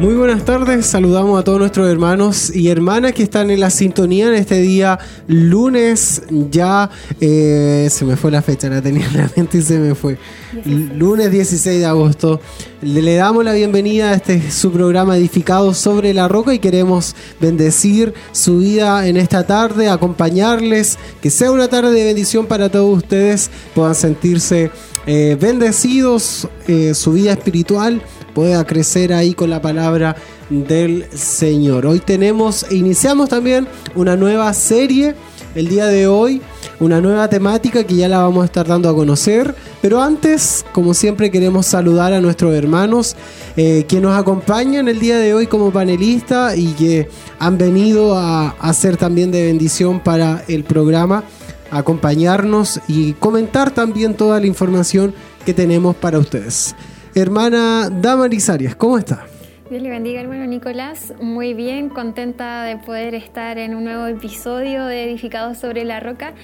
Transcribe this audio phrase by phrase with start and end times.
[0.00, 4.28] Muy buenas tardes, saludamos a todos nuestros hermanos y hermanas que están en la sintonía
[4.28, 6.88] en este día lunes, ya
[7.20, 10.16] eh, se me fue la fecha, la tenía en la mente y se me fue.
[10.64, 12.40] Lunes 16 de agosto.
[12.80, 18.14] Le damos la bienvenida a este su programa edificado sobre la roca y queremos bendecir
[18.32, 23.50] su vida en esta tarde, acompañarles, que sea una tarde de bendición para todos ustedes,
[23.74, 24.70] puedan sentirse
[25.06, 28.00] eh, bendecidos, eh, su vida espiritual
[28.34, 30.16] pueda crecer ahí con la palabra
[30.48, 31.86] del Señor.
[31.86, 35.14] Hoy tenemos, iniciamos también una nueva serie
[35.54, 36.40] el día de hoy,
[36.78, 39.54] una nueva temática que ya la vamos a estar dando a conocer.
[39.82, 43.16] Pero antes, como siempre, queremos saludar a nuestros hermanos
[43.56, 48.50] eh, que nos acompañan el día de hoy como panelistas y que han venido a,
[48.50, 51.24] a ser también de bendición para el programa,
[51.70, 56.74] acompañarnos y comentar también toda la información que tenemos para ustedes.
[57.14, 59.26] Hermana Damaris Arias, ¿cómo está?
[59.68, 61.12] Dios le bendiga, hermano Nicolás.
[61.20, 66.34] Muy bien, contenta de poder estar en un nuevo episodio de Edificados sobre la Roca.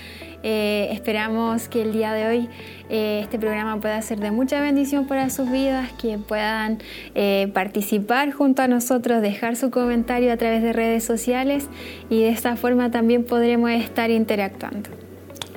[0.42, 2.48] Eh, esperamos que el día de hoy
[2.88, 6.78] eh, este programa pueda ser de mucha bendición para sus vidas, que puedan
[7.14, 11.68] eh, participar junto a nosotros, dejar su comentario a través de redes sociales
[12.10, 15.05] y de esta forma también podremos estar interactuando.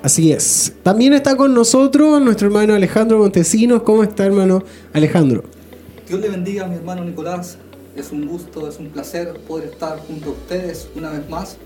[0.01, 0.73] Así es.
[0.81, 3.83] También está con nosotros nuestro hermano Alejandro Montesinos.
[3.83, 5.43] ¿Cómo está, hermano Alejandro?
[6.07, 7.57] Dios le bendiga a mi hermano Nicolás.
[7.97, 11.57] Es un gusto, es un placer poder estar junto a ustedes una vez más,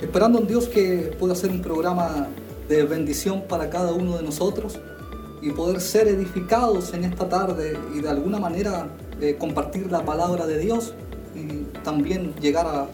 [0.00, 2.28] esperando en Dios que pueda ser un programa
[2.66, 4.78] de bendición para cada uno de nosotros
[5.42, 8.88] y poder ser edificados en esta tarde y de alguna manera
[9.20, 10.94] eh, compartir la palabra de Dios
[11.34, 12.86] y también llegar a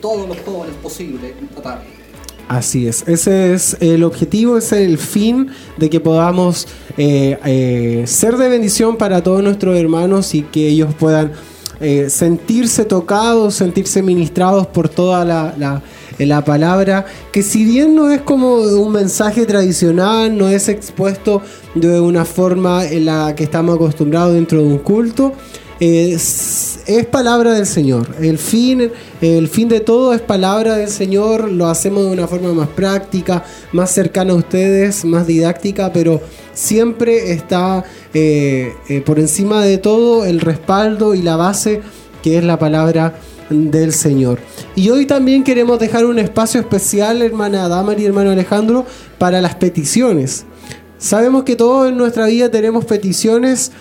[0.00, 1.99] todos los jóvenes posibles esta tarde.
[2.50, 6.66] Así es, ese es el objetivo, ese es el fin de que podamos
[6.98, 11.30] eh, eh, ser de bendición para todos nuestros hermanos y que ellos puedan
[11.78, 15.80] eh, sentirse tocados, sentirse ministrados por toda la,
[16.18, 21.42] la, palabra, que si bien no es como un mensaje tradicional, no es expuesto
[21.76, 25.34] de una forma en la que estamos acostumbrados dentro de un culto,
[27.06, 28.14] palabra del Señor.
[28.20, 28.90] El fin,
[29.20, 31.50] el fin de todo es palabra del Señor.
[31.50, 36.20] Lo hacemos de una forma más práctica, más cercana a ustedes, más didáctica, pero
[36.52, 41.80] siempre está eh, eh, por encima de todo el respaldo y la base
[42.22, 43.14] que es la palabra
[43.50, 44.38] del Señor.
[44.76, 48.86] Y hoy también queremos dejar un espacio especial, hermana Damar y hermano Alejandro,
[49.18, 50.44] para las peticiones.
[50.98, 53.72] Sabemos que todos en nuestra vida tenemos peticiones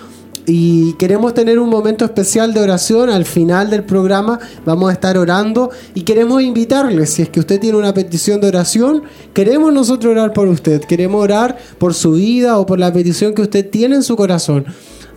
[0.45, 4.39] y queremos tener un momento especial de oración al final del programa.
[4.65, 8.47] Vamos a estar orando y queremos invitarle, si es que usted tiene una petición de
[8.47, 10.81] oración, queremos nosotros orar por usted.
[10.81, 14.65] Queremos orar por su vida o por la petición que usted tiene en su corazón.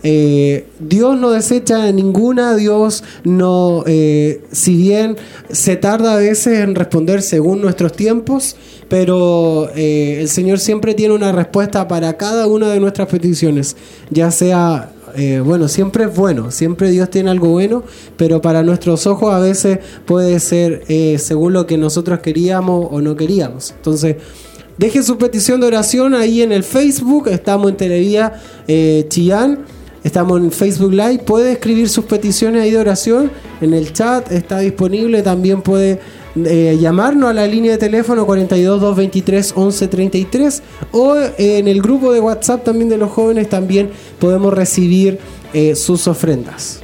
[0.05, 5.15] Eh, Dios no desecha ninguna, Dios no, eh, si bien
[5.49, 8.57] se tarda a veces en responder según nuestros tiempos,
[8.89, 13.77] pero eh, el Señor siempre tiene una respuesta para cada una de nuestras peticiones,
[14.09, 17.83] ya sea eh, bueno, siempre es bueno, siempre Dios tiene algo bueno,
[18.17, 23.01] pero para nuestros ojos a veces puede ser eh, según lo que nosotros queríamos o
[23.01, 23.71] no queríamos.
[23.71, 24.17] Entonces,
[24.77, 28.33] deje su petición de oración ahí en el Facebook, estamos en Televía
[28.67, 29.59] eh, Chillán.
[30.03, 33.31] Estamos en Facebook Live, puede escribir sus peticiones ahí de oración
[33.61, 36.01] en el chat, está disponible, también puede
[36.35, 42.19] eh, llamarnos a la línea de teléfono 42 223 1133 o en el grupo de
[42.19, 45.19] WhatsApp también de los jóvenes también podemos recibir
[45.53, 46.82] eh, sus ofrendas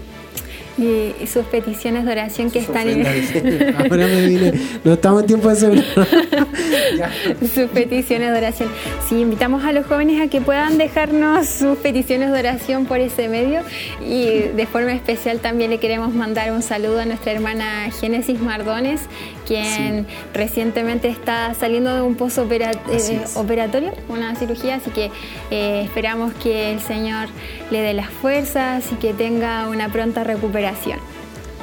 [0.80, 3.06] y, sus peticiones de oración que están en...
[3.78, 4.54] Ahora me vine,
[4.84, 5.86] no estamos en tiempo de sembrar.
[7.54, 8.70] sus peticiones de oración.
[9.08, 13.28] Sí, invitamos a los jóvenes a que puedan dejarnos sus peticiones de oración por ese
[13.28, 13.62] medio
[14.06, 19.02] y de forma especial también le queremos mandar un saludo a nuestra hermana Génesis Mardones,
[19.46, 25.12] quien recientemente está saliendo de un post eh, operatorio, una cirugía, así que
[25.52, 27.28] eh, esperamos que el Señor
[27.72, 30.69] le dé las fuerzas y que tenga una pronta recuperación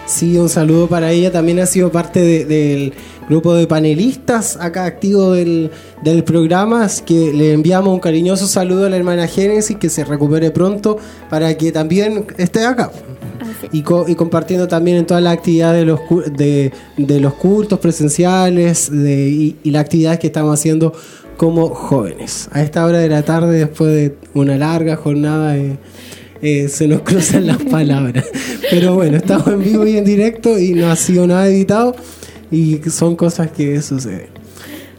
[0.06, 1.32] Sí, un saludo para ella.
[1.32, 2.93] También ha sido parte del
[3.29, 5.70] grupo de panelistas acá activo del,
[6.25, 6.85] programa.
[6.85, 10.99] Así que le enviamos un cariñoso saludo a la hermana Génesis, que se recupere pronto
[11.29, 12.93] para que también esté acá.
[13.73, 16.00] Y, compartiendo también en todas las actividades de los,
[16.97, 20.93] de, los cultos presenciales y, y las actividades que estamos haciendo
[21.37, 22.49] como jóvenes.
[22.53, 25.76] A esta hora de la tarde, después de una larga jornada de
[26.42, 28.24] eh, se nos cruzan las palabras.
[28.70, 31.94] Pero bueno, estamos en vivo y en directo y no ha sido nada editado
[32.50, 34.36] y son cosas que suceden.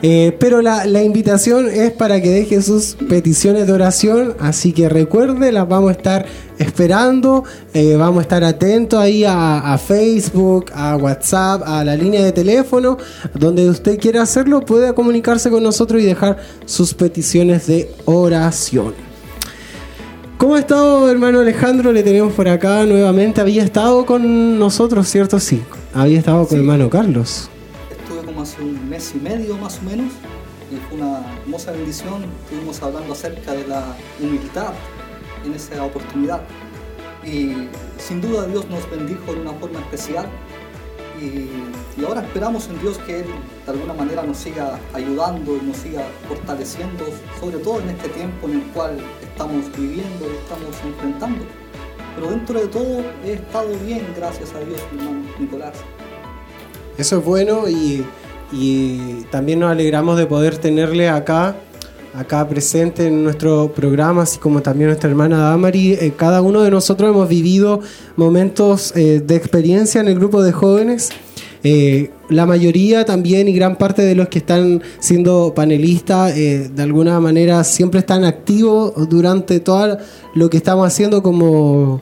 [0.03, 5.51] Eh, pero la, invitación es para que deje sus peticiones de oración, así que recuerde,
[5.51, 6.25] las vamos a estar
[6.59, 7.43] esperando,
[7.73, 12.97] eh, vamos a estar atentos ahí a, Facebook, a WhatsApp, a la línea de teléfono,
[13.33, 19.06] donde usted quiera hacerlo, puede comunicarse con nosotros y dejar sus peticiones de oración.
[20.37, 21.91] ¿Cómo ha estado, hermano Alejandro?
[21.91, 23.41] Le tenemos por acá nuevamente.
[23.41, 25.39] Había estado con nosotros, ¿cierto?
[25.39, 25.63] Sí.
[25.93, 27.49] Había estado con el hermano Carlos
[28.47, 30.13] hace un mes y medio más o menos
[30.71, 32.23] y fue una hermosa bendición.
[32.43, 33.83] Estuvimos hablando acerca de la
[34.21, 34.73] humildad
[35.45, 36.41] en esa oportunidad
[37.25, 37.67] y
[37.97, 40.27] sin duda Dios nos bendijo de una forma especial
[41.21, 43.25] y, ahora esperamos en Dios que Él
[43.65, 47.05] de alguna manera nos siga ayudando y nos siga fortaleciendo,
[47.39, 51.45] sobre todo en este tiempo en el cual estamos viviendo y estamos enfrentando.
[52.15, 55.73] Pero dentro de todo he estado bien, gracias a Dios, mi hermano Nicolás.
[56.97, 58.05] Eso es bueno y
[58.51, 61.55] y también nos alegramos de poder tenerle acá,
[62.17, 65.93] acá presente en nuestro programa, así como también nuestra hermana Damari.
[65.93, 67.79] Eh, cada uno de nosotros hemos vivido
[68.15, 71.09] momentos eh, de experiencia en el grupo de jóvenes.
[71.63, 77.19] Eh, la mayoría también y gran parte de los que están siendo panelistas de alguna
[77.19, 79.97] manera siempre están activos durante todo
[80.33, 82.01] lo que estamos haciendo como,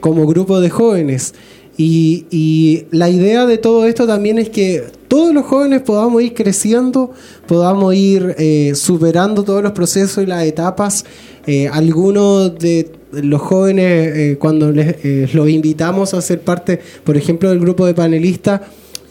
[0.00, 1.34] como grupo de jóvenes.
[1.78, 7.12] Y, la idea de todo esto también es que todos los jóvenes podamos ir creciendo,
[7.46, 11.04] podamos ir eh, superando todos los procesos y las etapas.
[11.46, 17.50] Eh, algunos de los jóvenes, eh, cuando les, los invitamos a ser parte, por ejemplo,
[17.50, 18.62] del grupo de panelistas,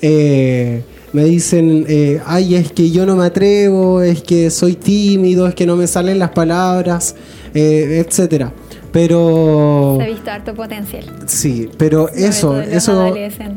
[0.02, 1.88] me dicen,
[2.26, 5.88] ay, es que yo no me atrevo, es que soy tímido, es que no me
[5.88, 7.16] salen las palabras,
[7.54, 8.54] etcétera.
[8.96, 9.98] Pero.
[9.98, 11.04] Se ha visto harto potencial.
[11.26, 13.14] Sí, pero eso, eso.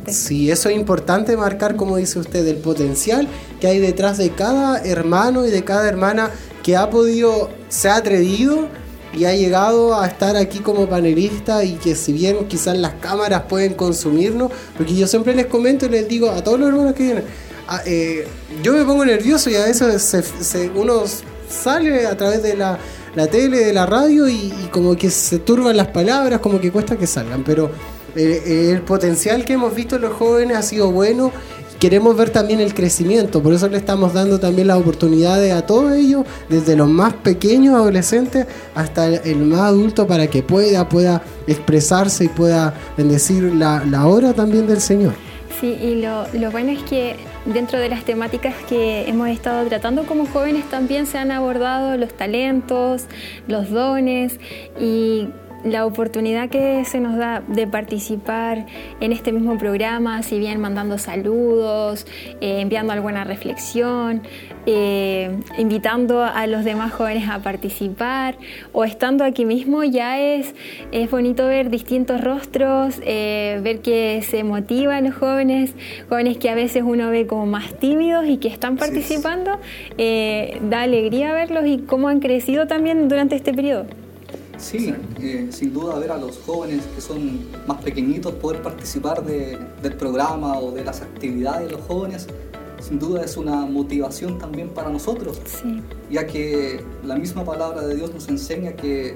[0.09, 3.29] Sí, eso es importante marcar, como dice usted, el potencial
[3.61, 6.33] que hay detrás de cada hermano y de cada hermana
[6.65, 8.67] que ha podido, se ha atrevido
[9.17, 13.43] y ha llegado a estar aquí como panelista y que si bien quizás las cámaras
[13.43, 17.05] pueden consumirnos, porque yo siempre les comento y les digo a todos los hermanos que
[17.05, 17.25] vienen,
[17.69, 18.27] ah, eh,
[18.65, 21.05] yo me pongo nervioso y a veces se, uno
[21.49, 22.79] sale a través de la
[23.15, 26.97] la tele, de la radio y, como que se turban las palabras, como que cuesta
[26.97, 27.43] que salgan.
[27.43, 27.71] Pero
[28.15, 31.33] eh, eh, el potencial que hemos visto en los jóvenes ha sido bueno.
[31.81, 35.93] Queremos ver también el crecimiento, por eso le estamos dando también las oportunidades a todos
[35.93, 42.25] ellos, desde los más pequeños adolescentes hasta el más adulto, para que pueda, pueda expresarse
[42.25, 45.13] y pueda bendecir la, la obra también del Señor.
[45.61, 47.15] Sí, y lo, lo bueno es que
[47.53, 52.13] dentro de las temáticas que hemos estado tratando como jóvenes también se han abordado los
[52.13, 53.07] talentos,
[53.47, 54.39] los dones
[54.79, 55.29] y
[55.65, 58.67] la oportunidad que se nos da de participar
[59.01, 62.07] en este mismo programa, si bien mandando saludos,
[62.41, 64.23] eh, enviando alguna reflexión,
[64.67, 68.37] eh, invitando a los demás jóvenes a participar
[68.73, 70.55] o estando aquí mismo, ya es,
[70.93, 75.75] es bonito ver distintos rostros, eh, ver que se motivan los jóvenes,
[76.09, 79.59] jóvenes que a veces uno ve como más tímidos y que están participando,
[79.99, 83.87] da alegría verlos y cómo han crecido también durante este periodo.
[84.59, 89.95] Sí, eh, sin duda ver a los jóvenes que son más pequeñitos poder participar del
[89.97, 92.27] programa o de las actividades de los jóvenes,
[92.81, 95.41] sin duda es una motivación también para nosotros,
[96.11, 99.15] ya que la misma palabra de Dios nos enseña que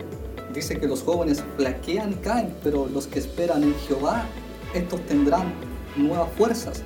[0.55, 4.27] dice que los jóvenes flaquean y caen, pero los que esperan en Jehová,
[4.75, 5.53] estos tendrán
[5.97, 6.83] nuevas fuerzas.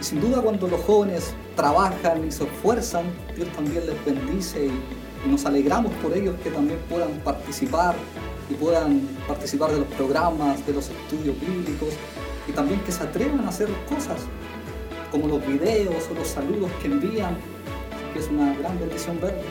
[0.00, 4.72] Y sin duda cuando los jóvenes trabajan y se esfuerzan, Dios también les bendice y
[5.26, 7.94] nos alegramos por ellos que también puedan participar
[8.50, 11.88] y puedan participar de los programas, de los estudios bíblicos
[12.48, 14.18] y también que se atrevan a hacer cosas
[15.10, 17.36] como los videos o los saludos que envían,
[18.12, 19.44] que es una gran bendición verlos.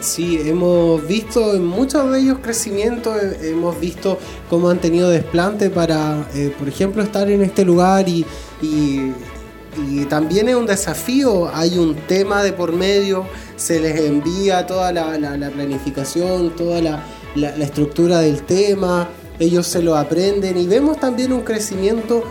[0.00, 4.18] Sí, hemos visto en muchos de ellos crecimiento, hemos visto
[4.50, 8.26] cómo han tenido desplante para, eh, por ejemplo, estar en este lugar y,
[9.76, 13.26] y también es un desafío, hay un tema de por medio,
[13.56, 17.04] se les envía toda la, planificación, toda la,
[17.58, 22.22] estructura del tema, ellos se lo aprenden y vemos también un crecimiento,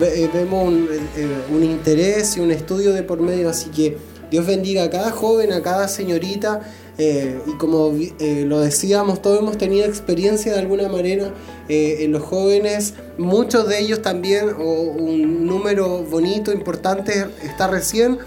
[0.00, 0.72] eh, vemos
[1.16, 3.96] eh, un, interés y un estudio de por medio, así que
[4.30, 6.60] Dios bendiga a cada joven, a cada señorita.
[6.98, 11.32] Eh, y como lo decíamos, todos hemos tenido experiencia de alguna manera
[11.68, 18.18] en los jóvenes, muchos de ellos también, o un número bonito, importante, está recién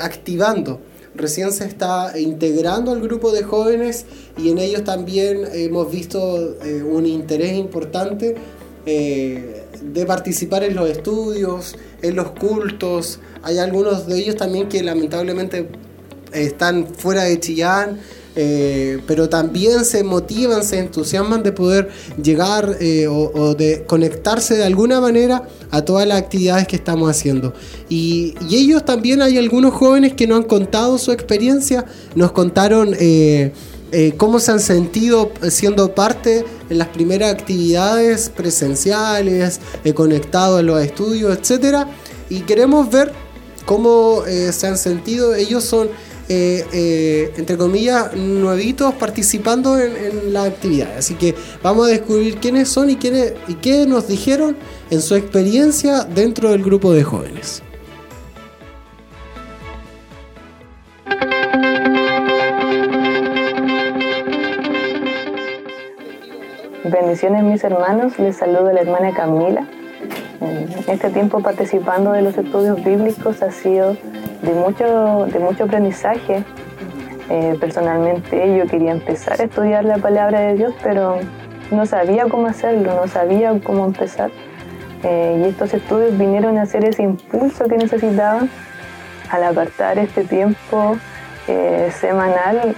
[0.00, 0.80] activando
[1.14, 6.82] recién se está integrando al grupo de jóvenes y en ellos también hemos visto eh,
[6.82, 8.36] un interés importante
[8.86, 13.20] eh, de participar en los estudios, en los cultos.
[13.42, 15.68] Hay algunos de ellos también que lamentablemente
[16.32, 17.98] están fuera de Chillán,
[18.36, 21.88] eh, pero también se motivan, se entusiasman de poder
[22.22, 27.52] llegar eh, o, de conectarse de alguna manera a todas las actividades que estamos haciendo.
[27.88, 31.84] Y, ellos también hay algunos jóvenes que nos han contado su experiencia,
[32.14, 33.52] nos contaron eh,
[34.16, 39.60] cómo se han sentido siendo parte en las primeras actividades presenciales,
[39.94, 41.86] conectados a los estudios, etc.
[42.28, 43.12] Y queremos ver
[43.66, 45.34] cómo se han sentido.
[45.34, 45.88] Ellos son
[46.32, 50.96] eh, eh, entre comillas, nuevitos participando en, la actividad.
[50.96, 54.56] Así que vamos a descubrir quiénes son y, quiénes, y qué nos dijeron
[54.90, 57.64] en su experiencia dentro del grupo de jóvenes.
[66.84, 69.68] Bendiciones mis hermanos, les saludo la hermana Camila.
[70.86, 73.96] Este tiempo participando de los estudios bíblicos ha sido
[74.42, 76.44] de mucho, de mucho aprendizaje.
[77.28, 81.18] Eh, personalmente yo quería empezar a estudiar la palabra de Dios, pero
[81.70, 84.30] no sabía cómo hacerlo, no sabía cómo empezar.
[85.02, 88.42] Eh, y estos estudios vinieron a ser ese impulso que necesitaba
[89.30, 90.96] al apartar este tiempo
[91.48, 92.74] eh, semanal.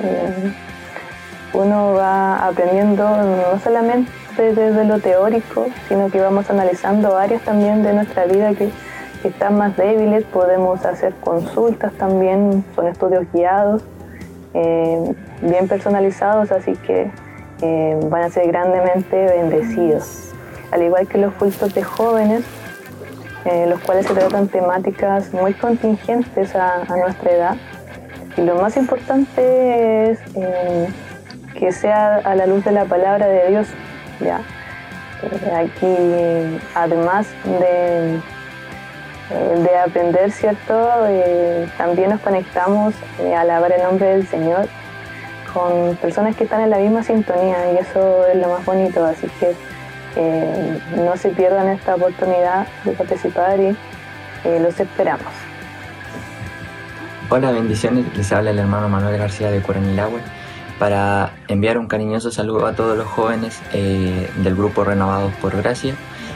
[1.55, 7.93] uno va aprendiendo no solamente desde lo teórico, sino que vamos analizando áreas también de
[7.93, 8.71] nuestra vida que
[9.23, 13.83] que están más débiles, podemos hacer consultas también, son estudios guiados,
[14.53, 17.11] eh, bien personalizados, así que
[17.63, 20.33] eh, van a ser grandemente bendecidos.
[20.73, 22.43] Al igual que los cultos de jóvenes,
[23.45, 27.57] eh, los cuales se tratan temáticas muy contingentes a, nuestra edad.
[28.37, 30.19] Y lo más importante es
[31.55, 33.69] que sea a la luz de la palabra de Dios.
[34.23, 34.41] ¿Ya?
[35.57, 35.95] aquí,
[36.75, 38.21] además de
[39.31, 41.07] de aprender, ¿cierto?
[41.07, 44.69] Eh, también nos conectamos eh, a alabar el nombre del Señor
[45.53, 49.29] con personas que están en la misma sintonía y eso es lo más bonito, así
[49.39, 49.55] que
[50.17, 53.77] eh, no se pierdan esta oportunidad de participar y
[54.61, 55.33] los esperamos.
[57.29, 60.21] Hola, bendiciones, les habla el hermano Manuel García de Curanilagüe
[60.83, 65.95] para enviar un cariñoso saludo a todos los jóvenes del grupo Renovados por Gracia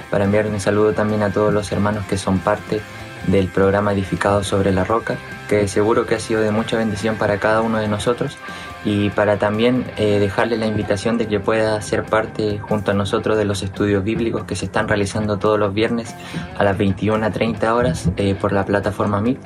[0.08, 2.80] para enviar un saludo también a todos los hermanos que son parte
[3.26, 5.16] del programa Edificado sobre la Roca,
[5.48, 8.38] que seguro que ha sido de mucha bendición para cada uno de nosotros
[8.84, 13.36] y para también eh, dejarle la invitación de que pueda ser parte junto a nosotros
[13.36, 16.14] de los estudios bíblicos que se están realizando todos los viernes
[16.56, 19.40] a las 21.30 horas eh, por la plataforma MIT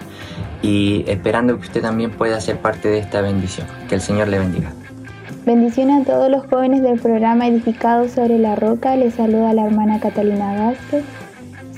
[0.60, 3.66] y esperando que usted también pueda ser parte de esta bendición.
[3.88, 4.74] Que el Señor le bendiga.
[5.52, 8.94] Bendiciones a todos los jóvenes del programa Edificado sobre la Roca.
[8.94, 11.02] Les saluda la hermana Catalina Vázquez.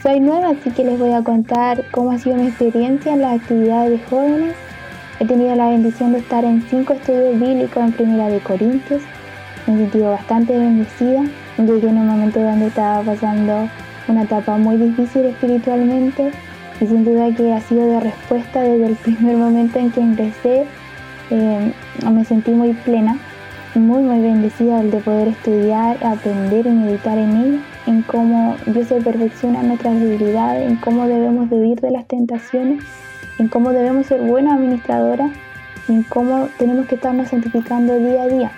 [0.03, 3.41] Soy nueva, así que les voy a contar cómo ha sido mi experiencia en las
[3.41, 4.55] actividades de jóvenes.
[5.21, 9.01] He tenido la bendición de estar en cinco estudios bíblicos en Primera de Corintios.
[9.67, 11.23] Me he sentido bastante bendecida.
[11.57, 13.71] Llegué en un momento donde estaba pasando
[14.07, 16.31] una etapa muy difícil espiritualmente
[16.79, 20.67] y sin duda que ha sido de respuesta desde el primer momento en que empecé.
[21.31, 21.73] Eh,
[22.11, 23.17] me sentí muy plena
[23.81, 28.89] muy muy bendecida el de poder estudiar, aprender y meditar en él, en cómo Dios
[28.89, 32.85] se perfecciona nuestras debilidades, en cómo debemos de huir de las tentaciones,
[33.39, 35.31] en cómo debemos ser buenas administradoras,
[35.89, 38.53] en cómo tenemos que estarnos santificando día a día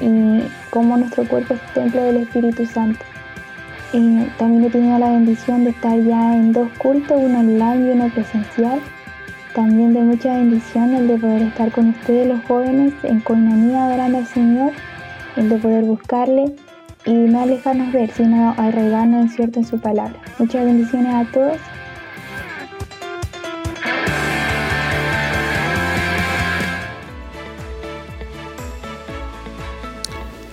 [0.00, 3.04] y cómo nuestro cuerpo es templo del Espíritu Santo.
[4.38, 8.08] también he tenido la bendición de estar ya en dos cultos, uno online y uno
[8.08, 8.80] presencial
[9.56, 14.18] también de mucha bendición el de poder estar con ustedes los jóvenes en coinonía adorando
[14.18, 14.72] al Señor,
[15.36, 16.54] el de poder buscarle
[17.06, 20.20] y no alejarnos de Él, sino arraigarnos en cierto en su palabra.
[20.38, 21.56] Muchas bendiciones a todos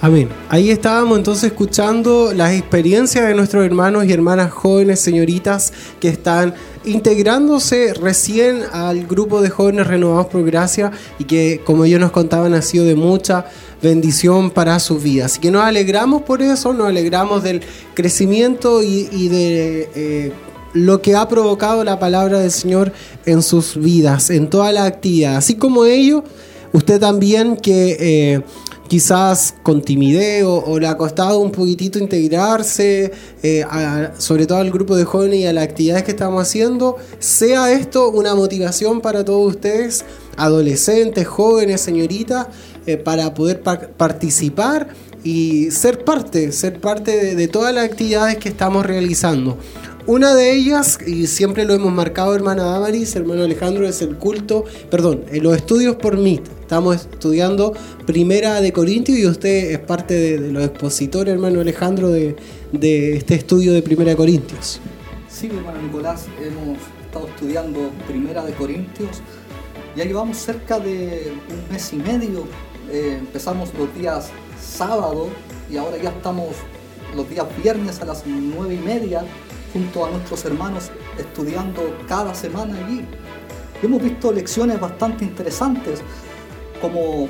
[0.03, 0.27] Amén.
[0.50, 6.53] Ahí estábamos entonces escuchando las experiencias de nuestros hermanos y hermanas jóvenes, señoritas, que están
[6.86, 12.54] integrándose recién al grupo de jóvenes renovados por gracia y que, como ellos nos contaban,
[12.54, 13.46] ha sido de mucha
[13.82, 15.32] bendición para sus vidas.
[15.32, 17.62] Así que nos alegramos por eso, nos alegramos del
[17.94, 19.90] crecimiento y, de...
[19.96, 20.32] Eh,
[20.74, 22.92] lo que ha provocado la palabra del Señor
[23.25, 25.38] en sus vidas, en toda la actividad.
[25.38, 26.24] Así como ellos,
[26.72, 28.42] usted también que eh,
[28.88, 33.12] quizás con timidez o, le ha costado un poquitito integrarse,
[33.42, 33.66] eh,
[34.18, 38.10] sobre todo al grupo de jóvenes y a las actividades que estamos haciendo, sea esto
[38.10, 40.06] una motivación para todos ustedes,
[40.38, 42.48] adolescentes, jóvenes, señoritas,
[42.86, 44.90] eh, para poder participar
[45.24, 49.58] y ser parte, ser parte de, todas las actividades que estamos realizando.
[50.05, 54.65] Una de ellas, y siempre lo hemos marcado, hermana Damaris, hermano Alejandro, es el culto,
[54.89, 56.45] perdón, en los estudios por MIT.
[56.60, 57.74] Estamos estudiando
[58.05, 62.36] Primera de Corintios y usted es parte de, los expositores, hermano Alejandro, de,
[62.74, 64.81] este estudio de Primera de Corintios.
[65.29, 69.22] Sí, hermano Nicolás, hemos estado estudiando Primera de Corintios.
[69.95, 72.45] Ya llevamos cerca de un mes y medio.
[72.91, 74.31] Eh, empezamos los días
[74.62, 75.29] sábado
[75.72, 76.50] y ahora ya estamos
[77.15, 79.24] los días viernes a las nueve y media
[79.74, 83.03] junto a nuestros hermanos estudiando cada semana allí.
[83.82, 86.01] Hemos visto lecciones bastante interesantes,
[86.80, 87.27] como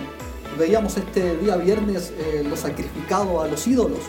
[0.59, 4.01] veíamos este día viernes eh, lo sacrificado a los ídolos.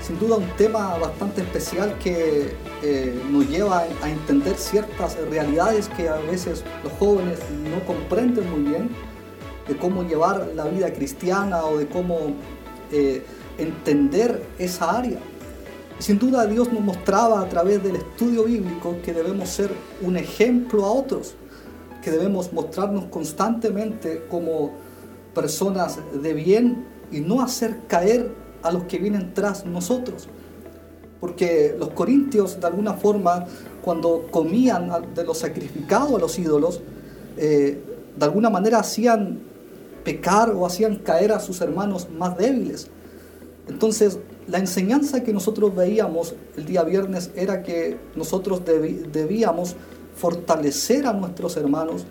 [0.00, 6.08] Sin duda un tema bastante especial que eh, nos lleva a entender ciertas realidades que
[6.10, 7.38] a veces los jóvenes
[7.70, 8.90] no comprenden muy bien,
[9.66, 12.34] de cómo llevar la vida cristiana o de cómo
[12.92, 13.24] eh,
[13.56, 15.18] entender esa área.
[16.04, 19.70] Sin duda Dios nos mostraba a través del estudio bíblico que debemos ser
[20.02, 21.34] un ejemplo a otros,
[22.02, 24.72] que debemos mostrarnos constantemente como
[25.34, 28.30] personas de bien y no hacer caer
[28.62, 30.28] a los que vienen tras nosotros.
[31.20, 33.46] Porque los corintios de alguna forma
[33.80, 36.82] cuando comían de lo sacrificado a los ídolos,
[37.38, 37.82] eh,
[38.14, 39.40] de alguna manera hacían
[40.04, 42.90] pecar o hacían caer a sus hermanos más débiles.
[43.68, 49.74] Entonces, la enseñanza que nosotros veíamos el día viernes era que nosotros debíamos
[50.16, 52.04] fortalecer a nuestros hermanos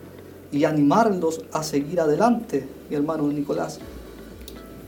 [0.52, 3.80] y animarlos a seguir adelante, mi hermano Nicolás.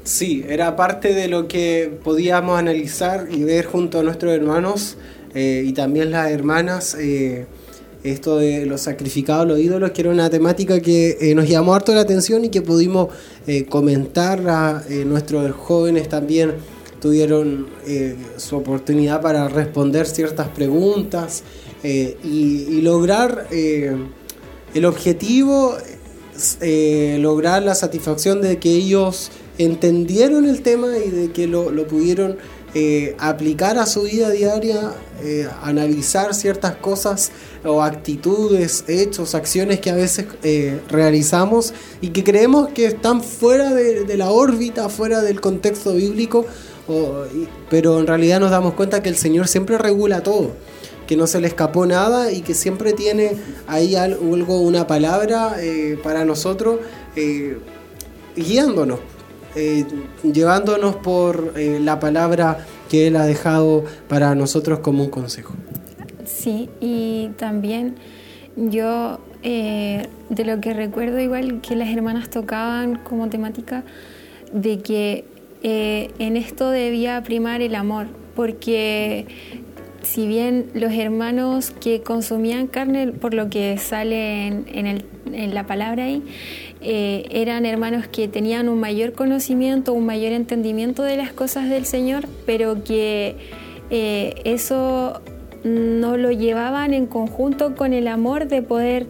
[0.03, 4.97] Sí, era parte de lo que podíamos analizar y ver junto a nuestros hermanos
[5.33, 6.95] eh, y también las hermanas.
[6.99, 7.47] Eh,
[8.03, 11.91] esto de los sacrificados, los ídolos, que era una temática que eh, nos llamó harto
[11.95, 13.07] la atención y que pudimos
[13.67, 16.53] comentar a nuestros jóvenes también
[17.05, 21.43] tuvieron eh, su oportunidad para responder ciertas preguntas
[21.83, 23.95] eh, y, lograr eh,
[24.73, 25.77] el objetivo,
[27.19, 32.37] lograr la satisfacción de que ellos entendieron el tema y de que lo, pudieron
[33.19, 34.91] aplicar a su vida diaria,
[35.61, 37.31] analizar ciertas cosas
[37.63, 40.25] o actitudes, hechos, acciones que a veces
[40.89, 46.45] realizamos y que creemos que están fuera de la órbita, fuera del contexto bíblico,
[47.69, 50.51] pero en realidad nos damos cuenta que el Señor siempre regula todo,
[51.07, 53.31] que no se le escapó nada y que siempre tiene
[53.67, 56.79] ahí algo, una palabra eh, para nosotros,
[57.15, 57.57] eh,
[58.35, 58.99] guiándonos,
[59.55, 59.85] eh,
[60.23, 65.53] llevándonos por la palabra que Él ha dejado para nosotros como un consejo.
[66.25, 67.95] Sí, y también
[68.55, 73.83] yo de lo que recuerdo igual que las hermanas tocaban como temática,
[74.51, 75.25] de que
[75.67, 79.25] eh, en esto debía primar el amor, porque
[80.03, 85.03] si bien los hermanos que consumían carne, por lo que sale en,
[85.55, 86.21] la palabra ahí,
[86.81, 91.87] eh, eran hermanos que tenían un mayor conocimiento, un mayor entendimiento de las cosas del
[91.87, 93.35] Señor, pero que
[93.89, 95.19] eh, eso
[95.63, 99.07] no lo llevaban en conjunto con el amor de poder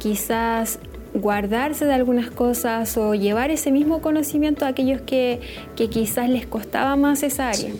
[0.00, 0.80] quizás
[1.20, 5.40] guardarse de algunas cosas o llevar ese mismo conocimiento a aquellos que,
[5.74, 7.70] quizás les costaba más esa área.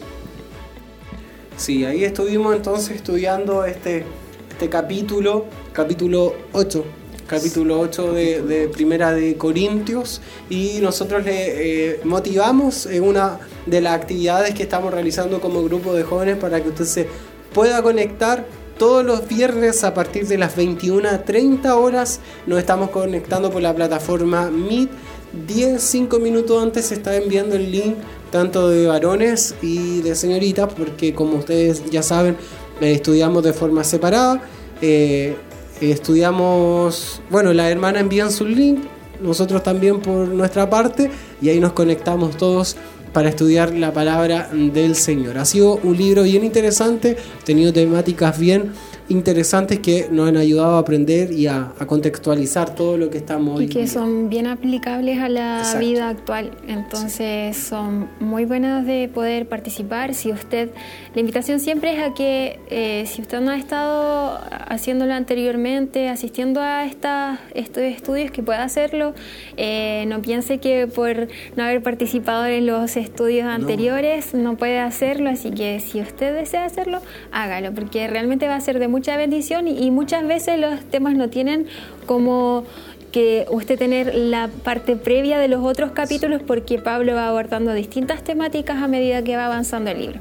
[1.56, 1.84] Sí.
[1.84, 4.04] ahí estuvimos entonces estudiando este,
[4.50, 6.84] este capítulo, capítulo 8,
[7.26, 13.94] capítulo 8 de, Primera de Corintios y nosotros le eh, motivamos en una de las
[13.94, 17.08] actividades que estamos realizando como grupo de jóvenes para que usted se
[17.52, 18.44] pueda conectar
[18.80, 24.50] todos los viernes a partir de las 21.30 horas nos estamos conectando por la plataforma
[24.50, 24.88] Meet.
[25.46, 27.96] 10, 5 minutos antes se está enviando el link
[28.32, 32.38] tanto de varones y de señoritas, porque como ustedes ya saben,
[32.80, 34.40] eh, estudiamos de forma separada.
[34.80, 35.36] Eh,
[35.82, 38.80] estudiamos, bueno, la hermana envían su link,
[39.20, 41.10] nosotros también por nuestra parte,
[41.42, 42.76] y ahí nos conectamos todos
[43.12, 45.38] para estudiar la palabra del Señor.
[45.38, 48.72] Ha sido un libro bien interesante, ha tenido temáticas bien
[49.10, 53.66] interesantes que nos han ayudado a aprender y a, contextualizar todo lo que estamos Y
[53.66, 56.52] que son bien aplicables a la vida actual.
[56.68, 60.14] Entonces son muy buenas de poder participar.
[60.14, 60.70] Si usted,
[61.14, 66.60] la invitación siempre es a que eh, si usted no ha estado haciéndolo anteriormente, asistiendo
[66.60, 69.14] a esta, estos estudios, que pueda hacerlo.
[69.56, 75.30] Eh, no piense que por no haber participado en los estudios anteriores no puede hacerlo.
[75.30, 77.00] Así que si usted desea hacerlo,
[77.32, 81.30] hágalo, porque realmente va a ser de mucha bendición y, muchas veces los temas no
[81.30, 81.64] tienen
[82.04, 82.64] como
[83.12, 88.22] que usted tener la parte previa de los otros capítulos porque Pablo va abordando distintas
[88.22, 90.20] temáticas a medida que va avanzando el libro.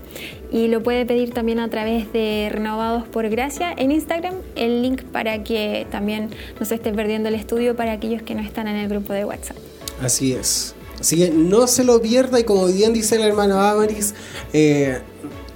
[0.50, 5.04] Y lo puede pedir también a través de Renovados por Gracia en Instagram, el link
[5.04, 8.78] para que también no se esté perdiendo el estudio para aquellos que no están en
[8.78, 9.58] el grupo de WhatsApp.
[10.02, 10.74] Así es.
[11.02, 14.16] Así que no se lo pierda y como bien dice la hermana Amaris,
[14.54, 15.00] eh,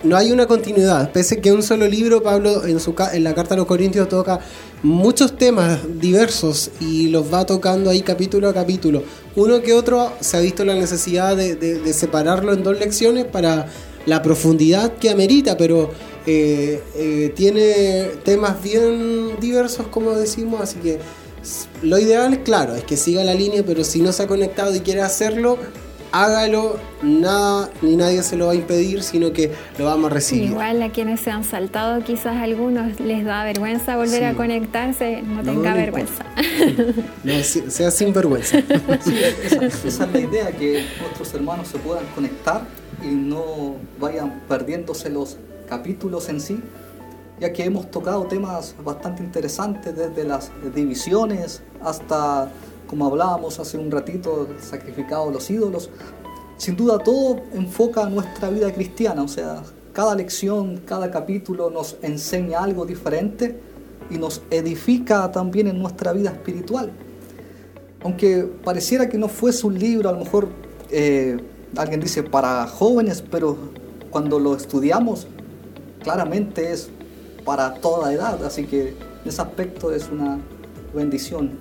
[0.04, 1.12] no hay una continuidad.
[1.12, 4.40] Pese que un solo libro, Pablo en, su, en la carta a los Corintios toca
[4.84, 9.04] muchos temas diversos y los va tocando ahí capítulo a capítulo.
[9.36, 13.68] Uno que otro se ha visto la necesidad de, separarlo en dos lecciones para
[14.06, 15.92] la profundidad que amerita, pero
[16.26, 21.00] eh, eh, tiene temas bien diversos, como decimos, así que
[21.82, 24.80] lo ideal, claro, es que siga la línea, pero si no se ha conectado y
[24.80, 25.58] quiere hacerlo,
[26.14, 30.52] hágalo, nada ni nadie se lo va a impedir, sino que lo vamos a recibir.
[30.52, 35.24] Igual a quienes se han saltado, quizás a algunos les da vergüenza volver a conectarse,
[35.24, 36.24] no, tenga vergüenza.
[37.44, 38.60] sea sin vergüenza.
[38.60, 42.62] esa, es la idea, que nuestros hermanos se puedan conectar
[43.04, 46.60] y no vayan perdiéndose los capítulos en sí,
[47.40, 52.52] ya que hemos tocado temas bastante interesantes desde las divisiones hasta
[52.94, 55.90] como hablábamos hace un ratito, sacrificado los ídolos,
[56.58, 62.64] sin duda todo enfoca nuestra vida cristiana, o sea, cada lección, cada capítulo nos enseña
[62.64, 63.60] algo diferente
[64.12, 66.92] y nos edifica también en nuestra vida espiritual.
[68.04, 70.50] Aunque pareciera que no fuese un libro, a lo mejor
[70.92, 71.40] eh,
[71.76, 73.58] alguien dice para jóvenes, pero
[74.12, 75.26] cuando lo estudiamos,
[76.04, 76.92] claramente es
[77.44, 80.38] para toda edad, así que en ese aspecto es una
[80.94, 81.58] bendición,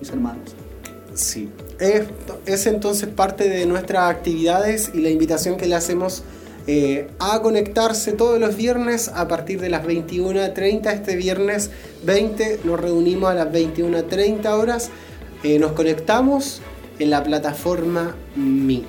[0.00, 0.54] mis hermanos.
[1.16, 1.48] Sí.
[1.80, 2.02] Es,
[2.44, 6.22] es, entonces parte de nuestras actividades y la invitación que le hacemos
[6.66, 10.92] eh, a conectarse todos los viernes a partir de las 21.30.
[10.92, 11.70] Este viernes
[12.04, 14.90] 20 nos reunimos a las 21.30 horas.
[15.42, 16.60] Eh, nos conectamos
[16.98, 18.84] en la plataforma Meet.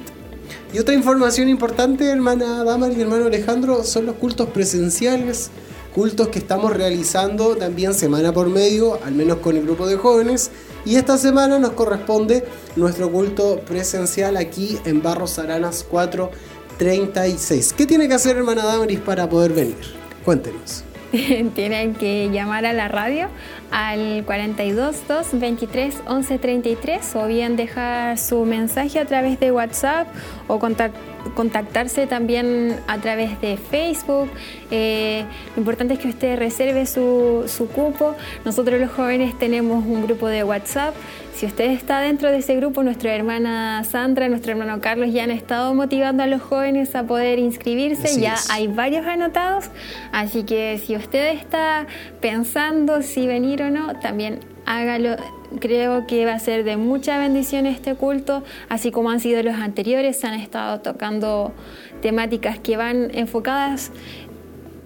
[0.73, 5.49] Y otra información importante, hermana Damar y hermano Alejandro, son los cultos presenciales
[5.97, 10.51] cultos que estamos realizando también semana por medio, al menos con el grupo de jóvenes.
[10.85, 17.73] Y esta semana nos corresponde nuestro culto presencial aquí en Barros Aranas 436.
[17.73, 19.75] ¿Qué tiene que hacer hermana Damaris para poder venir?
[20.23, 20.83] Cuéntenos.
[21.55, 23.29] Tienen que llamar a la radio
[23.71, 30.07] al 42 2 23 11 33 o bien dejar su mensaje a través de WhatsApp
[30.47, 34.29] o contactar contactarse también a través de Facebook.
[34.71, 38.15] Eh, lo importante es que usted reserve su, su cupo.
[38.45, 40.95] Nosotros los jóvenes tenemos un grupo de WhatsApp.
[41.37, 45.29] Si usted está dentro de ese grupo, nuestra hermana Sandra, nuestro hermano Carlos ya han
[45.29, 48.19] estado motivando a los jóvenes a poder inscribirse.
[48.19, 49.65] ya hay varios anotados.
[50.11, 51.85] Así que si usted está
[52.21, 55.15] pensando si venir o no, también hágalo
[55.59, 59.55] creo que va a ser de mucha bendición este culto, así como han sido los
[59.55, 61.53] anteriores, se han estado tocando
[62.01, 63.91] temáticas que van enfocadas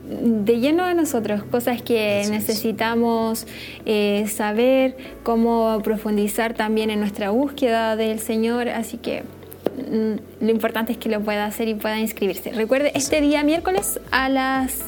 [0.03, 3.47] de lleno a nosotros, cosas que necesitamos
[3.85, 10.91] eh, saber, cómo profundizar también en nuestra búsqueda del Señor, así que mm, lo importante
[10.91, 12.51] es que lo pueda hacer y pueda inscribirse.
[12.51, 14.79] Recuerde, este día miércoles a las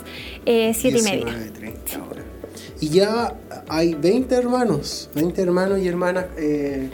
[0.46, 1.34] eh, siete y media.
[2.84, 3.34] Y ya
[3.70, 6.90] hay 20 hermanos, 20 hermanos y hermanas eh,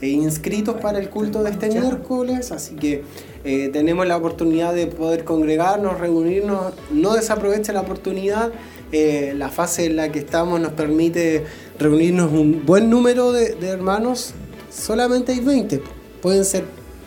[0.00, 3.02] eh, inscritos para el culto de este miércoles, así que
[3.44, 8.52] eh, tenemos la oportunidad de poder congregarnos, reunirnos, no desaproveche la oportunidad,
[8.90, 11.44] la fase en la que estamos nos permite
[11.78, 14.32] reunirnos un buen número de hermanos,
[14.70, 15.82] solamente hay 20,
[16.22, 16.64] pueden ser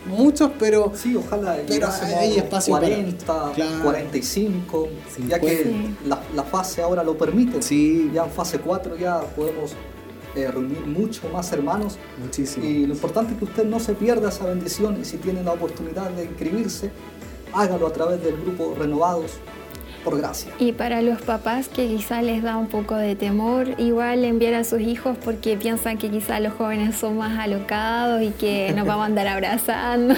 [0.08, 0.92] muchos, pero.
[0.94, 4.88] Sí, ojalá pero hay espacio 40, 45,
[5.28, 7.62] ya que la, fase ahora lo permite.
[7.62, 8.10] Sí.
[8.12, 9.74] Ya en fase 4 ya podemos
[10.34, 11.98] eh, reunir mucho más hermanos.
[12.22, 12.66] Muchísimo.
[12.66, 15.52] Y lo importante es que usted no se pierda esa bendición y si tiene la
[15.52, 16.90] oportunidad de inscribirse,
[17.52, 19.32] hágalo a través del grupo Renovados
[20.08, 20.52] por gracia.
[20.58, 24.64] Y para los papás que quizá les da un poco de temor, igual enviar a
[24.64, 29.02] sus hijos porque piensan que quizá los jóvenes son más alocados y que nos vamos
[29.04, 30.14] a andar abrazando.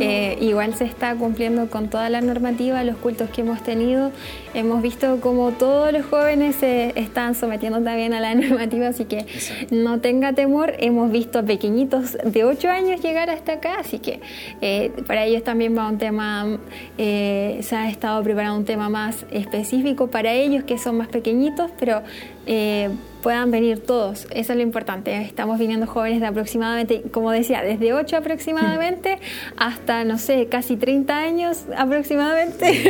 [0.00, 4.12] Eh, igual se está cumpliendo con toda la normativa, los cultos que hemos tenido.
[4.54, 9.26] Hemos visto como todos los jóvenes se están sometiendo también a la normativa, así que
[9.70, 10.74] no tenga temor.
[10.78, 14.20] Hemos visto pequeñitos de 8 años llegar hasta acá, así que
[14.60, 16.58] eh, para ellos también va un tema,
[16.96, 21.70] eh, se ha estado preparando un tema más específico para ellos que son más pequeñitos,
[21.78, 22.02] pero
[22.50, 22.88] eh,
[23.22, 24.26] puedan venir todos.
[24.30, 25.14] Eso es lo importante.
[25.22, 29.18] Estamos viniendo jóvenes de aproximadamente, como decía, desde 8 aproximadamente
[29.56, 32.82] hasta, no sé, casi 30 años aproximadamente.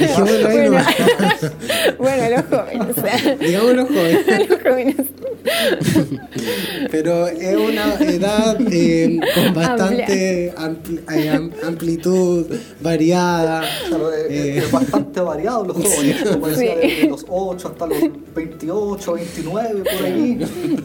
[0.00, 0.78] Ya, bueno,
[1.98, 3.38] bueno, los jóvenes.
[3.40, 4.48] Digamos los jóvenes.
[4.48, 4.96] los jóvenes.
[6.90, 12.46] Pero es una edad eh, con bastante ampli- eh, am- amplitud,
[12.80, 13.62] variada.
[14.30, 14.62] Eh.
[14.70, 16.88] bastante variado los jóvenes, como decía, Sí.
[16.88, 17.98] desde los 8 hasta los
[18.38, 20.38] 28, 29, por ahí.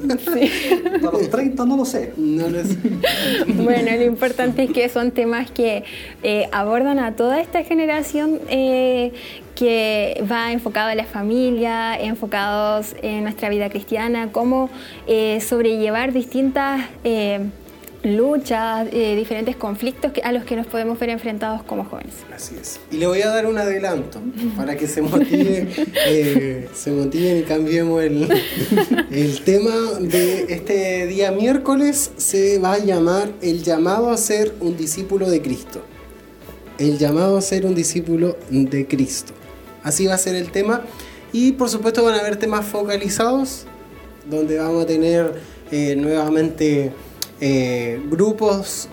[0.10, 2.14] Hasta los 30 no lo sé.
[2.18, 2.78] No lo sé.
[3.64, 5.84] Bueno, lo importante es que son temas que
[6.24, 9.12] eh, abordan a toda esta generación eh,
[9.56, 14.70] que va enfocado a la familia, enfocados en nuestra vida cristiana, cómo
[15.08, 17.40] eh, sobrellevar distintas eh,
[18.04, 22.14] luchas, eh, diferentes conflictos que- a los que nos podemos ver enfrentados como jóvenes.
[22.36, 22.80] Así es.
[22.92, 24.20] Y le voy a dar un adelanto
[24.58, 25.68] para que se motive,
[26.08, 28.28] eh, se motiven y cambiemos el,
[29.12, 32.12] el tema de este día miércoles.
[32.18, 35.82] Se va a llamar el llamado a ser un discípulo de Cristo.
[36.78, 39.34] El llamado a ser un discípulo de Cristo.
[39.84, 40.82] Así va a ser el tema.
[41.32, 43.66] Y por supuesto van a haber temas focalizados
[44.30, 45.34] donde vamos a tener
[45.72, 46.92] eh, nuevamente
[47.42, 48.90] eh, grupos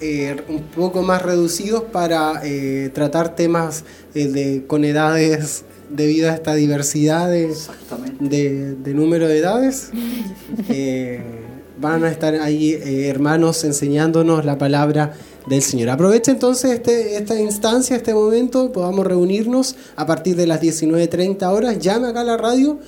[0.00, 6.34] eh, un poco más reducidos para eh, tratar temas eh, de, con edades debido a
[6.34, 7.54] esta diversidad de,
[8.20, 9.90] de, de número de edades.
[10.68, 11.20] Eh,
[11.78, 15.14] van a estar ahí eh, hermanos enseñándonos la palabra
[15.46, 15.90] del Señor.
[15.90, 21.78] Aproveche entonces este, esta instancia, este momento, podamos reunirnos a partir de las 19.30 horas.
[21.78, 22.78] Llame acá a la radio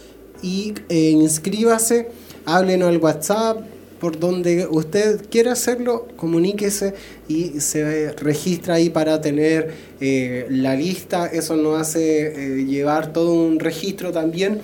[0.43, 2.09] y eh, inscríbase,
[2.47, 3.59] háblenos al WhatsApp,
[4.01, 6.95] por donde usted quiera hacerlo, comuníquese
[7.27, 11.27] y se registra ahí para tener eh, la lista.
[11.27, 14.61] Eso nos hace eh, llevar todo un registro también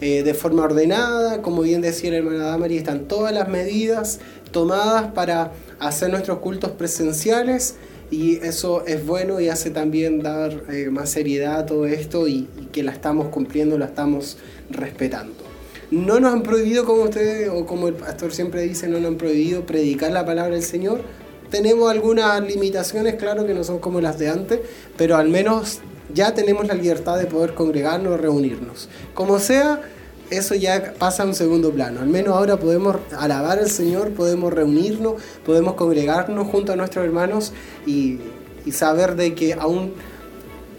[0.00, 1.40] eh, de forma ordenada.
[1.40, 4.20] Como bien decía la hermana Damari, están todas las medidas
[4.50, 7.76] tomadas para hacer nuestros cultos presenciales
[8.10, 12.82] y eso es bueno y hace también dar más seriedad a todo esto y que
[12.82, 14.36] la estamos cumpliendo, la estamos
[14.70, 15.43] respetando.
[15.90, 19.16] No nos han prohibido, como ustedes o como el pastor siempre dice, no nos han
[19.16, 21.02] prohibido predicar la palabra del Señor.
[21.50, 24.60] Tenemos algunas limitaciones, claro que no son como las de antes,
[24.96, 25.80] pero al menos
[26.12, 28.88] ya tenemos la libertad de poder congregarnos, reunirnos.
[29.14, 29.82] Como sea,
[30.30, 32.00] eso ya pasa a un segundo plano.
[32.00, 37.52] Al menos ahora podemos alabar al Señor, podemos reunirnos, podemos congregarnos junto a nuestros hermanos
[37.86, 38.18] y,
[38.64, 39.92] y saber de que aún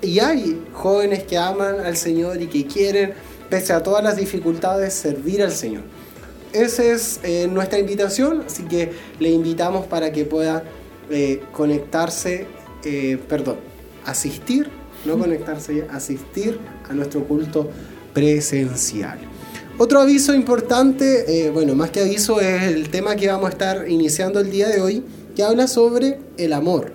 [0.02, 3.14] y hay jóvenes que aman al Señor y que quieren,
[3.50, 5.84] pese a todas las dificultades, servir al Señor.
[6.54, 10.64] Esa es eh, nuestra invitación, así que le invitamos para que pueda
[11.10, 12.48] eh, conectarse,
[12.86, 13.58] eh, perdón,
[14.06, 14.70] asistir,
[15.06, 16.58] no conectarse, asistir
[16.90, 17.70] a nuestro culto
[18.14, 19.20] presencial.
[19.78, 24.40] Otro aviso importante, bueno, más que aviso, es el tema que vamos a estar iniciando
[24.40, 25.04] el día de hoy,
[25.36, 26.94] que habla sobre el amor.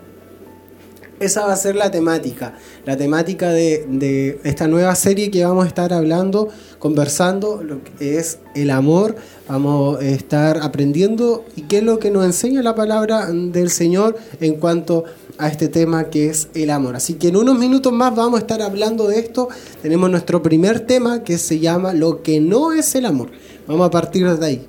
[1.21, 2.55] Esa va a ser la temática,
[2.87, 8.39] la temática de, esta nueva serie que vamos a estar hablando, conversando, lo que es
[8.55, 9.17] el amor.
[9.47, 14.17] Vamos a estar aprendiendo y qué es lo que nos enseña la palabra del Señor
[14.41, 15.05] en cuanto
[15.37, 16.97] a este tema que es el amor.
[16.97, 19.51] Así que en unos minutos más vamos a estar hablando de esto.
[19.83, 23.29] Tenemos nuestro primer tema que se llama Lo que no es el amor.
[23.67, 24.67] Vamos a partir de ahí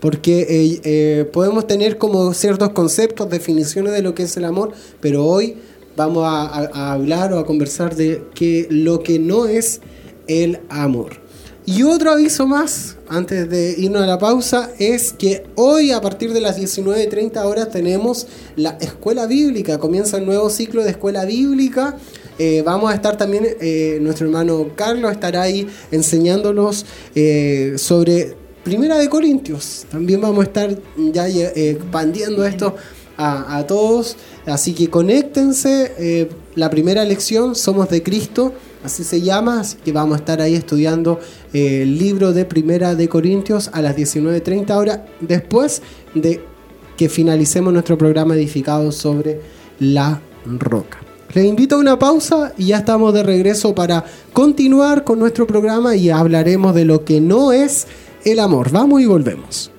[0.00, 4.72] porque eh, eh, podemos tener como ciertos conceptos, definiciones de lo que es el amor,
[5.00, 5.56] pero hoy
[5.98, 9.80] vamos a, hablar o a conversar de que lo que no es
[10.28, 11.16] el amor.
[11.66, 16.32] Y otro aviso más, antes de irnos a la pausa, es que hoy a partir
[16.32, 21.98] de las 19.30 horas tenemos la escuela bíblica, comienza el nuevo ciclo de escuela bíblica.
[22.38, 28.96] Eh, vamos a estar también, eh, nuestro hermano Carlos estará ahí enseñándonos eh, sobre Primera
[28.98, 29.84] de Corintios.
[29.90, 30.78] También vamos a estar
[31.12, 32.76] ya expandiendo esto
[33.18, 34.16] a, todos.
[34.46, 35.92] Así que conéctense.
[35.98, 38.52] Eh, la primera lección, Somos de Cristo,
[38.84, 39.60] así se llama.
[39.60, 41.20] Así que vamos a estar ahí estudiando
[41.52, 45.00] eh, el libro de Primera de Corintios a las 19.30 horas.
[45.20, 45.82] Después
[46.14, 46.40] de
[46.96, 49.40] que finalicemos nuestro programa edificado sobre
[49.78, 50.98] la roca.
[51.34, 55.94] Les invito a una pausa y ya estamos de regreso para continuar con nuestro programa
[55.94, 57.86] y hablaremos de lo que no es
[58.24, 58.70] el amor.
[58.70, 59.70] Vamos y volvemos.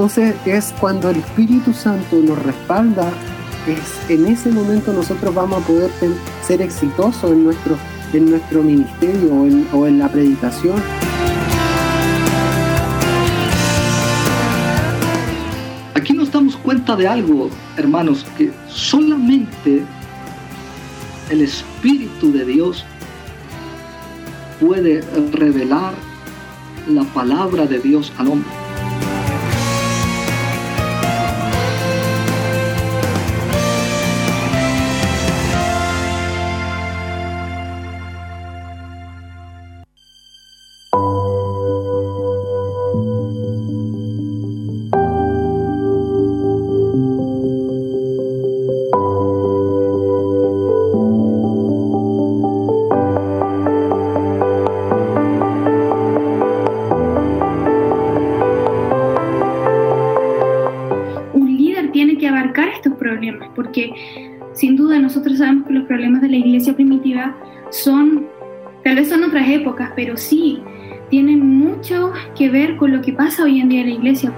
[0.00, 3.12] Entonces es cuando el Espíritu Santo nos respalda,
[3.66, 5.90] es en ese momento nosotros vamos a poder
[6.42, 7.76] ser exitosos en nuestro,
[8.14, 10.82] en nuestro ministerio o en, o en la predicación.
[15.94, 19.84] Aquí nos damos cuenta de algo, hermanos, que solamente
[21.28, 22.86] el Espíritu de Dios
[24.58, 25.92] puede revelar
[26.88, 28.59] la palabra de Dios al hombre.
[70.00, 70.62] Pero sí,
[71.10, 74.32] tienen mucho que ver con lo que pasa hoy en día en la iglesia.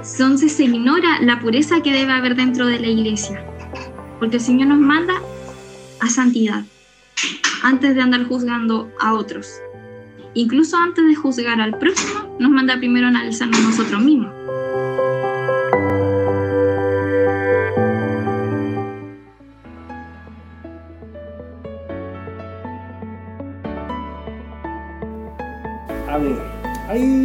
[0.00, 3.44] Entonces se ignora la pureza que debe haber dentro de la iglesia,
[4.18, 5.14] porque el Señor nos manda
[6.00, 6.64] a santidad,
[7.62, 9.52] antes de andar juzgando a otros.
[10.34, 14.32] Incluso antes de juzgar al próximo, nos manda primero a analizarnos nosotros mismos.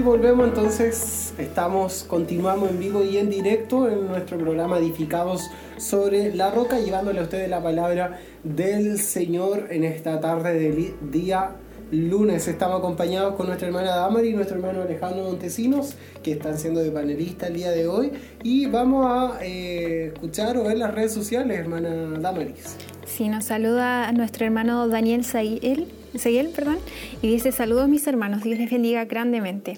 [0.07, 6.49] Volvemos entonces, estamos, continuamos en vivo y en directo en nuestro programa Edificados sobre la
[6.49, 11.57] Roca, llevándole a ustedes la palabra del Señor en esta tarde del día
[11.91, 12.47] lunes.
[12.47, 16.89] Estamos acompañados con nuestra hermana Damari y nuestro hermano Alejandro Montesinos, que están siendo de
[16.89, 18.13] panelista el día de hoy.
[18.43, 22.77] Y vamos a eh, escuchar o ver las redes sociales, hermana Damaris.
[23.05, 26.77] Sí, nos saluda nuestro hermano Daniel Sail Seguel, perdón,
[27.21, 29.77] y dice saludos mis hermanos, Dios les bendiga grandemente.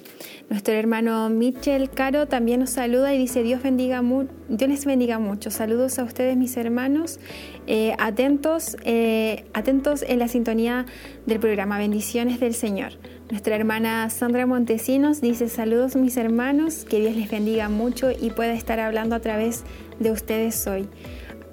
[0.49, 4.01] Nuestro hermano Michel Caro también nos saluda y dice Dios, bendiga
[4.47, 5.51] Dios les bendiga mucho.
[5.51, 7.19] Saludos a ustedes mis hermanos,
[7.67, 10.85] eh, atentos, eh, atentos en la sintonía
[11.25, 12.93] del programa, bendiciones del Señor.
[13.29, 18.53] Nuestra hermana Sandra Montesinos dice saludos mis hermanos, que Dios les bendiga mucho y pueda
[18.53, 19.63] estar hablando a través
[19.99, 20.87] de ustedes hoy.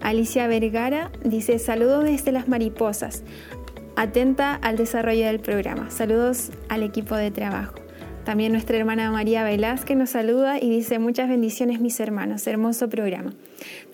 [0.01, 3.25] Alicia Vergara dice saludos desde las mariposas
[3.97, 5.91] atenta al desarrollo del programa.
[5.91, 7.75] Saludos al equipo de trabajo.
[8.25, 13.33] También nuestra hermana María Velázquez nos saluda y dice muchas bendiciones mis hermanos, hermoso programa.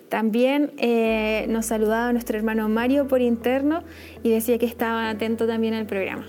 [0.08, 3.82] También eh, nos saludaba nuestro hermano Mario por interno
[4.22, 6.26] y decía que estaba atento también al programa.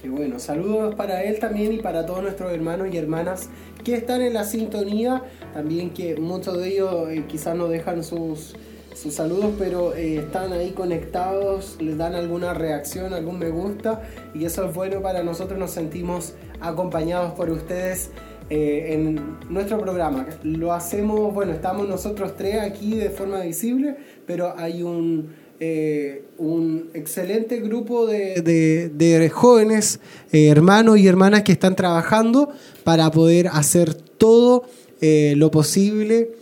[0.00, 3.50] Qué bueno, saludos para él también y para todos nuestros hermanos y hermanas
[3.84, 5.22] que están en la sintonía,
[5.52, 8.54] también que muchos de ellos eh, quizás nos dejan sus,
[9.00, 14.02] sus saludos, pero eh, están ahí conectados, les dan alguna reacción, algún me gusta
[14.34, 18.10] y eso es bueno para nosotros, nos sentimos acompañados por ustedes
[18.50, 20.26] eh, en nuestro programa.
[20.42, 23.96] Lo hacemos, bueno, estamos nosotros tres aquí de forma visible,
[24.26, 25.30] pero hay un,
[25.60, 32.50] eh, un excelente grupo de, jóvenes, hermanos y hermanas que están trabajando
[32.84, 34.64] para poder hacer todo
[35.00, 36.39] lo posible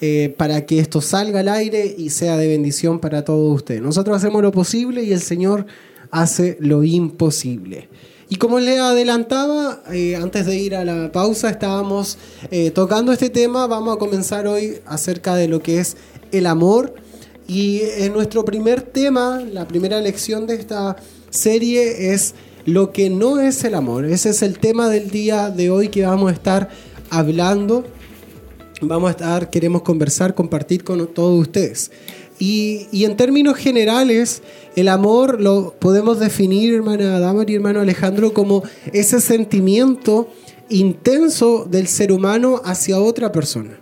[0.00, 3.82] eh, para que esto salga al aire y sea de bendición para todos ustedes.
[3.82, 5.66] Nosotros hacemos lo posible y el Señor
[6.12, 7.88] hace lo imposible.
[8.28, 12.16] Y como le adelantaba, eh, antes de ir a la pausa, estábamos
[12.50, 13.66] eh, tocando este tema.
[13.66, 15.96] Vamos a comenzar hoy acerca de lo que es
[16.30, 16.94] el amor.
[17.48, 20.96] Y en nuestro primer tema, la primera lección de esta
[21.30, 22.34] serie es
[22.66, 24.04] lo que no es el amor.
[24.04, 26.68] Ese es el tema del día de hoy que vamos a estar
[27.10, 27.84] hablando
[28.80, 31.90] vamos a estar, queremos conversar, compartir con todos ustedes.
[32.38, 34.42] Y, en términos generales,
[34.76, 38.62] el amor lo podemos definir, hermana Damar y hermano Alejandro, como
[38.92, 40.28] ese sentimiento
[40.68, 43.80] intenso del ser humano hacia otra persona.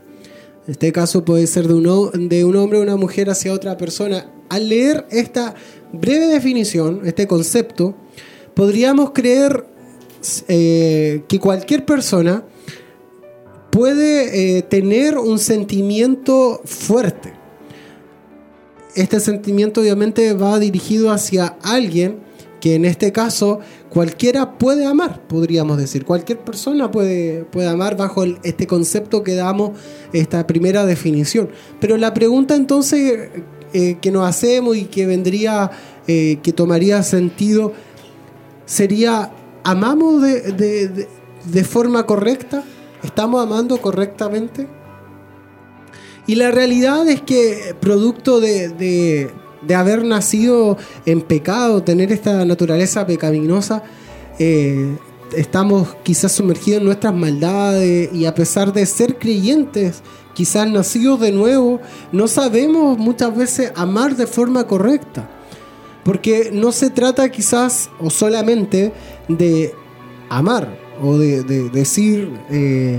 [0.66, 3.76] En este caso puede ser de un, de un hombre o una mujer hacia otra
[3.76, 4.30] persona.
[4.48, 5.54] Al leer esta
[5.92, 7.94] breve definición, este concepto,
[8.54, 9.66] podríamos creer
[10.48, 12.44] eh, que cualquier persona
[13.76, 17.34] puede eh, tener un sentimiento fuerte.
[18.94, 22.20] Este sentimiento obviamente va dirigido hacia alguien
[22.58, 23.60] que en este caso
[23.90, 26.06] cualquiera puede amar, podríamos decir.
[26.06, 29.78] Cualquier persona puede, puede amar bajo este concepto que damos,
[30.14, 31.50] esta primera definición.
[31.78, 33.28] Pero la pregunta entonces
[33.74, 35.70] eh, que nos hacemos y que vendría,
[36.08, 37.74] eh, que tomaría sentido,
[38.64, 42.64] sería, ¿amamos de, forma correcta?
[43.02, 44.66] ¿Estamos amando correctamente?
[46.26, 49.30] Y la realidad es que producto de,
[49.74, 53.82] haber nacido en pecado, tener esta naturaleza pecaminosa,
[54.38, 54.96] eh,
[55.36, 60.02] estamos quizás sumergidos en nuestras maldades y a pesar de ser creyentes,
[60.34, 61.80] quizás nacidos de nuevo,
[62.10, 65.30] no sabemos muchas veces amar de forma correcta.
[66.04, 68.92] Porque no se trata quizás o solamente
[69.28, 69.74] de
[70.28, 72.98] amar o de, decir eh,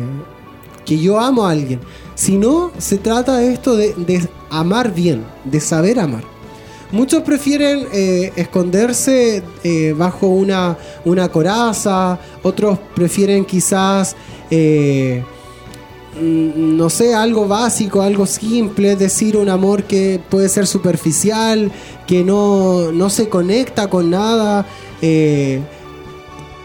[0.85, 1.79] que yo amo a alguien,
[2.15, 6.23] sino se trata de esto de, amar bien, de saber amar.
[6.91, 14.15] Muchos prefieren eh, esconderse eh, bajo una, una, coraza, otros prefieren quizás
[16.19, 21.71] Mm, no sé, algo básico, algo simple, decir, un amor que puede ser superficial,
[22.07, 24.65] que no, se conecta con nada.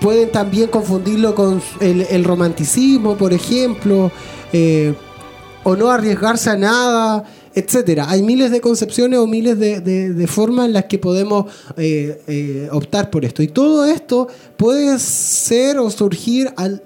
[0.03, 4.11] Eh, pueden también confundirlo con el, romanticismo, por ejemplo,
[4.53, 4.95] eh,
[5.63, 7.25] o no arriesgarse a nada,
[7.55, 8.07] etcétera.
[8.09, 11.47] Hay miles de concepciones o miles de, formas en las que podemos
[11.77, 13.43] eh, optar por esto.
[13.43, 16.83] Y todo esto puede ser o surgir al,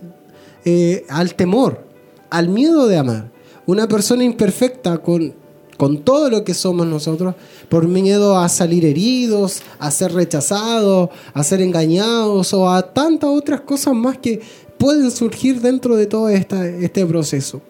[1.09, 1.87] al temor
[2.31, 3.31] al miedo de amar.
[3.67, 5.35] Una persona imperfecta con,
[5.77, 7.35] con todo lo que somos nosotros,
[7.69, 13.61] por miedo a salir heridos, a ser rechazados, a ser engañados o a tantas otras
[13.61, 14.41] cosas más que
[14.79, 17.61] pueden surgir dentro de todo este proceso.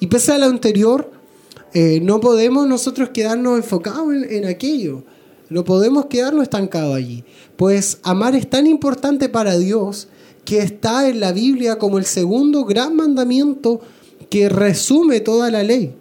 [0.00, 1.10] Y pese a lo anterior,
[1.72, 5.02] eh, no podemos nosotros quedarnos enfocados en, en aquello.
[5.50, 7.24] No podemos quedarnos estancados allí.
[7.56, 10.08] Pues amar es tan importante para Dios
[10.44, 13.80] que está en la Biblia como el segundo gran mandamiento
[14.30, 15.94] que resume toda la ley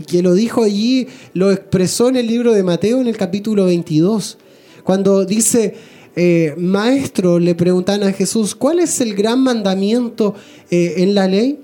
[0.00, 3.66] y que lo dijo allí, lo expresó en el libro de Mateo en el capítulo
[3.66, 4.38] 22,
[4.82, 5.74] cuando dice,
[6.16, 10.34] eh, maestro, le preguntan a Jesús, ¿cuál es el gran mandamiento
[10.70, 11.60] eh, en la ley?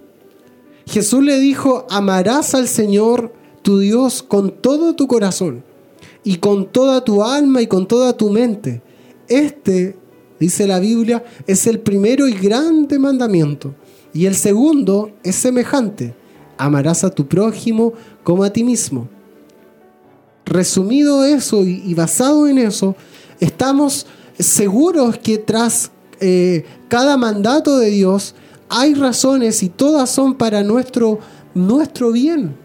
[0.87, 3.32] Jesús le dijo, amarás al Señor
[3.62, 5.64] tu Dios con todo tu corazón
[6.22, 8.82] y con toda tu alma y con toda tu mente.
[9.28, 9.97] Este,
[10.39, 13.74] dice la Biblia, es el primero y grande mandamiento.
[14.12, 16.14] Y el segundo es semejante,
[16.59, 17.93] amarás a tu prójimo
[18.27, 19.09] como a ti mismo.
[20.47, 22.97] Resumido eso y, basado en eso,
[23.39, 24.05] estamos
[24.37, 28.35] seguros que tras eh, cada mandato de Dios
[28.68, 31.20] hay razones y todas son para nuestro,
[31.55, 32.57] nuestro bien.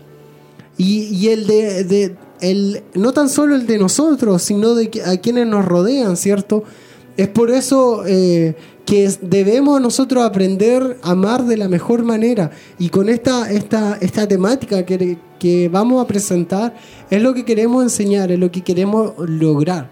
[0.80, 5.64] Y, el de, el, no tan solo el de nosotros, sino de a quienes nos
[5.64, 6.64] rodean, ¿cierto?
[7.18, 8.55] Es por eso eh,
[8.92, 12.52] que debemos nosotros aprender a amar de la mejor manera.
[12.78, 16.76] Y con esta, esta, esta temática que, que vamos a presentar,
[17.10, 19.89] es lo que queremos enseñar, es lo que queremos lograr.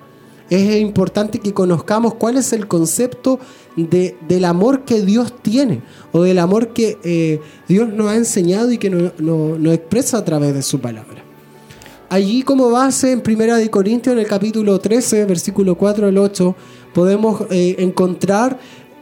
[0.50, 3.40] Es importante que conozcamos cuál es el concepto
[3.78, 5.82] de, del amor que Dios tiene
[6.12, 7.40] o del amor que eh,
[7.70, 11.24] Dios nos ha enseñado y que nos no, expresa a través de su palabra.
[12.10, 16.56] Allí como base en Primera de Corintios en el capítulo 13, versículo 4 al 8,
[16.94, 18.60] podemos eh, encontrar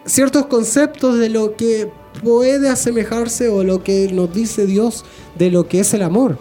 [0.08, 1.92] ciertos conceptos de lo que
[2.24, 5.06] puede asemejarse o lo que nos dice Dios
[5.38, 6.40] de lo que es el amor.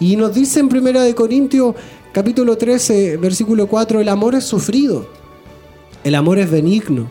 [0.00, 1.74] Y nos dice en Primera de Corintios
[2.12, 5.06] capítulo 13, versículo 4, el amor es sufrido,
[6.02, 7.10] el amor es benigno,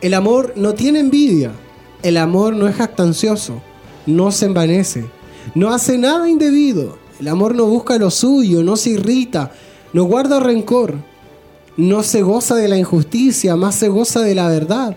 [0.00, 1.52] el amor no tiene envidia,
[2.02, 3.60] el amor no es jactancioso,
[4.06, 5.06] no se envanece,
[5.54, 9.52] no hace nada indebido, el amor no busca lo suyo, no se irrita,
[9.92, 10.94] no guarda rencor,
[11.76, 14.96] no se goza de la injusticia, más se goza de la verdad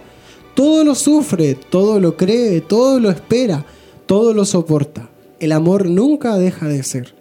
[0.57, 3.63] todo lo sufre, todo lo cree, todo lo espera,
[4.07, 5.07] todo lo soporta.
[5.39, 7.13] El amor nunca deja de ser.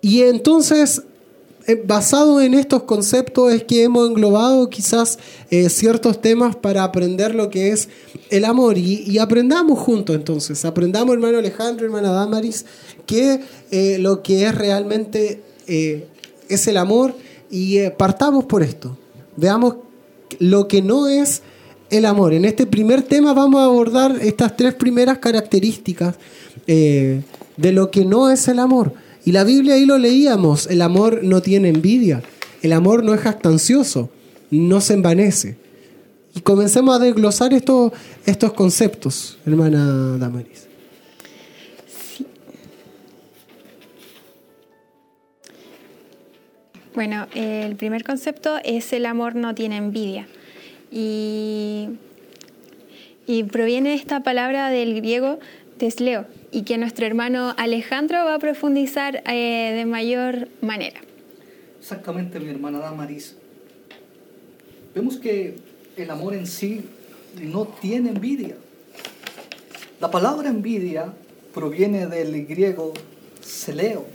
[0.00, 1.02] Y entonces,
[1.66, 5.18] eh, basado en estos conceptos, es que hemos englobado quizás
[5.50, 7.88] eh, ciertos temas para aprender lo que es
[8.30, 8.78] el amor.
[8.78, 12.64] Y, aprendamos juntos entonces, aprendamos hermano Alejandro, hermana Damaris,
[13.06, 13.40] que
[13.72, 17.12] eh, lo que es realmente es el amor
[17.50, 18.96] y partamos por esto.
[19.36, 19.78] Veamos
[20.38, 21.42] lo que no es
[21.90, 22.32] el amor.
[22.32, 26.16] En este primer tema vamos a abordar estas tres primeras características
[26.66, 27.22] eh,
[27.56, 28.92] de lo que no es el amor.
[29.24, 32.22] Y la Biblia ahí lo leíamos, el amor no tiene envidia,
[32.62, 34.10] el amor no es jactancioso,
[34.50, 35.56] no se envanece.
[36.34, 37.92] Y comencemos a desglosar estos,
[38.24, 40.66] estos conceptos, hermana Damaris.
[46.94, 50.26] Bueno, el primer concepto es el amor no tiene envidia.
[50.98, 51.98] Y,
[53.52, 55.38] proviene esta palabra del griego
[55.76, 61.00] tesleo y que nuestro hermano Alejandro va a profundizar eh, de mayor manera.
[61.78, 63.36] Exactamente, mi hermana Damaris.
[64.94, 65.56] Vemos que
[65.98, 66.82] el amor en sí
[67.42, 68.56] no tiene envidia.
[70.00, 71.12] La palabra envidia
[71.52, 72.94] proviene del griego
[73.42, 74.06] celeo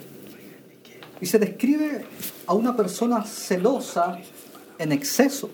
[1.22, 2.06] y se describe
[2.48, 4.20] a una persona celosa
[4.80, 5.52] en exceso,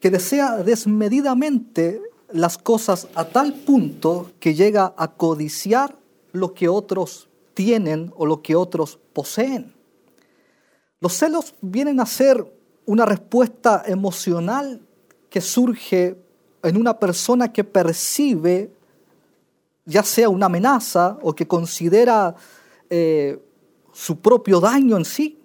[0.00, 5.96] que desea desmedidamente las cosas a tal punto que llega a codiciar
[6.32, 9.74] lo que otros tienen o lo que otros poseen.
[11.00, 12.44] Los celos vienen a ser
[12.86, 14.80] una respuesta emocional
[15.30, 16.16] que surge
[16.62, 18.70] en una persona que percibe
[19.88, 22.34] ya sea una amenaza o que considera
[22.90, 23.42] eh,
[23.92, 25.38] su propio daño en sí.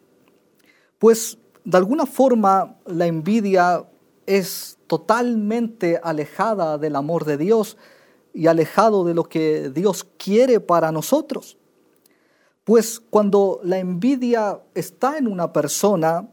[0.99, 3.85] Pues de alguna forma la envidia
[4.25, 7.77] es totalmente alejada del amor de Dios
[8.33, 11.57] y alejado de lo que Dios quiere para nosotros.
[12.63, 16.29] Pues cuando la envidia está en una persona,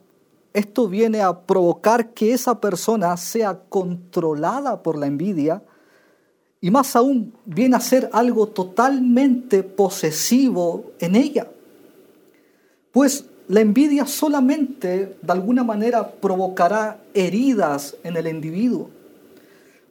[0.53, 5.63] esto viene a provocar que esa persona sea controlada por la envidia
[6.61, 11.51] y más aún viene a ser algo totalmente posesivo en ella.
[12.93, 18.89] Pues la envidia solamente de alguna manera provocará heridas en el individuo,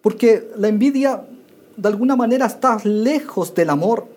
[0.02, 1.26] porque la envidia
[1.76, 4.08] de alguna manera está lejos del amor,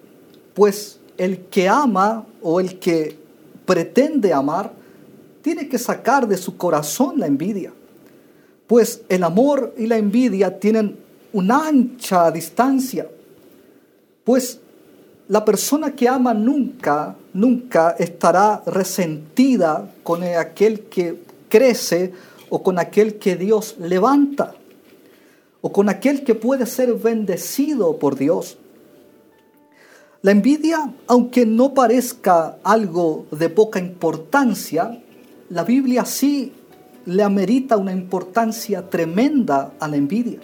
[0.55, 3.19] pues el que ama o el que
[3.67, 4.73] pretende amar
[5.43, 7.73] tiene que sacar de su corazón la envidia,
[8.69, 10.97] pues el amor y la envidia tienen
[11.33, 13.09] una ancha distancia,
[14.23, 14.61] pues
[15.27, 22.13] la persona que ama nunca, nunca estará resentida con aquel que crece
[22.51, 24.55] o con aquel que Dios levanta
[25.63, 28.59] o con aquel que puede ser bendecido por Dios.
[30.21, 35.01] La envidia, aunque no parezca algo de poca importancia,
[35.49, 36.53] la Biblia sí
[37.07, 40.41] le amerita una importancia tremenda a la envidia.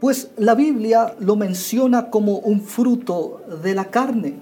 [0.00, 4.34] Pues la Biblia lo menciona como un fruto de la carne.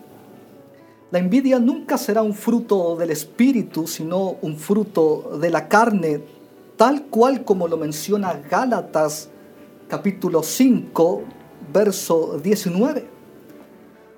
[1.13, 6.21] La envidia nunca será un fruto del espíritu, sino un fruto de la carne,
[6.77, 9.29] tal cual como lo menciona Gálatas
[9.87, 11.23] capítulo 5,
[11.73, 13.07] verso 19.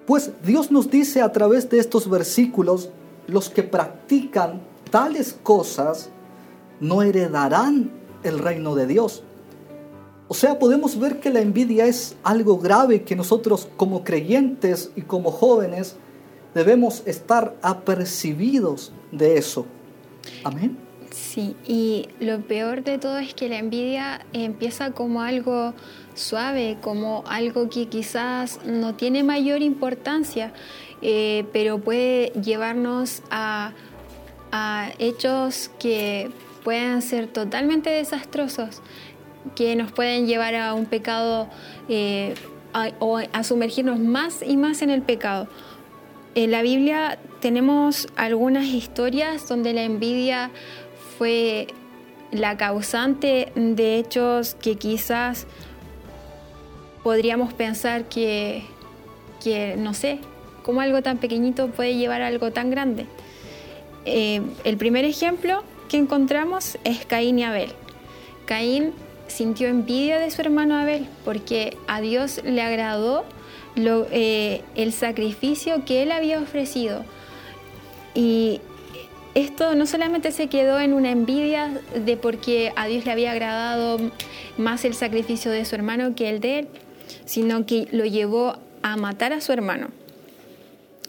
[0.06, 2.88] Pues Dios nos dice a través de estos versículos,
[3.26, 6.08] los que practican tales cosas
[6.80, 7.90] no heredarán
[8.22, 9.22] el reino de Dios.
[10.26, 15.02] O sea, podemos ver que la envidia es algo grave que nosotros como creyentes y
[15.02, 15.96] como jóvenes
[16.54, 19.66] debemos estar apercibidos de eso.
[20.44, 20.88] Amén.
[21.10, 25.74] Sí, y lo peor de todo es que la envidia empieza como algo
[26.14, 30.52] suave, como algo que quizás no tiene mayor importancia,
[31.00, 33.72] eh, pero puede llevarnos a,
[34.98, 36.30] hechos que
[36.64, 38.80] puedan ser totalmente desastrosos
[39.54, 41.48] que nos pueden llevar a un pecado
[41.90, 42.34] eh,
[42.98, 45.48] o a sumergirnos más y más en el pecado.
[46.38, 50.52] En la Biblia tenemos algunas historias donde la envidia
[51.18, 51.66] fue
[52.30, 55.48] la causante de hechos que quizás
[57.02, 58.62] podríamos pensar que,
[59.42, 60.20] que no sé,
[60.62, 63.06] cómo algo tan pequeñito puede llevar a algo tan grande.
[64.04, 67.72] Eh, el primer ejemplo que encontramos es Caín y Abel.
[68.46, 68.92] Caín
[69.26, 73.24] sintió envidia de su hermano Abel porque a Dios le agradó
[74.10, 77.04] eh, el sacrificio que él había ofrecido.
[78.14, 78.60] Y
[79.34, 83.98] esto no solamente se quedó en una envidia de porque a Dios le había agradado
[84.56, 86.68] más el sacrificio de su hermano que el de él,
[87.24, 89.88] sino que lo llevó a matar a su hermano.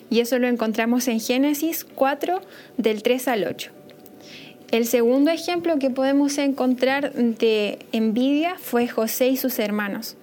[0.10, 2.42] Y eso lo encontramos en Génesis 4
[2.78, 3.72] del 3 al 8.
[4.72, 10.16] El segundo ejemplo que podemos encontrar de envidia fue José y sus hermanos.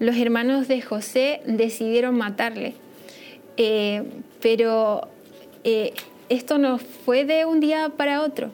[0.00, 2.72] Los hermanos de José decidieron matarle,
[3.58, 4.02] eh,
[4.40, 5.02] pero
[5.62, 5.92] eh,
[6.30, 8.50] esto no fue de un día para otro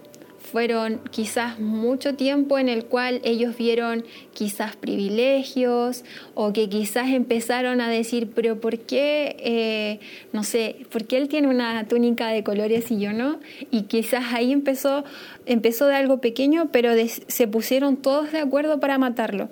[0.47, 7.81] fueron quizás mucho tiempo en el cual ellos vieron quizás privilegios o que quizás empezaron
[7.81, 10.01] a decir, pero ¿por qué, eh,
[10.33, 13.41] no sé, por qué él tiene una túnica de colores y yo no?
[13.71, 15.05] Y quizás ahí empezó,
[15.47, 16.93] empezó de algo pequeño, pero
[17.27, 19.49] se pusieron todos de acuerdo para matarlo.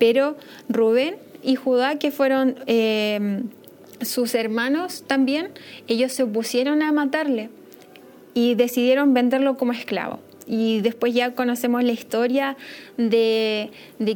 [0.00, 0.36] Pero
[0.68, 2.56] Rubén y Judá, que fueron...
[2.66, 3.42] Eh,
[4.00, 5.50] sus hermanos también,
[5.86, 7.50] ellos se opusieron a matarle
[8.34, 10.20] y decidieron venderlo como esclavo.
[10.46, 12.56] Y después ya conocemos la historia
[12.96, 13.70] de,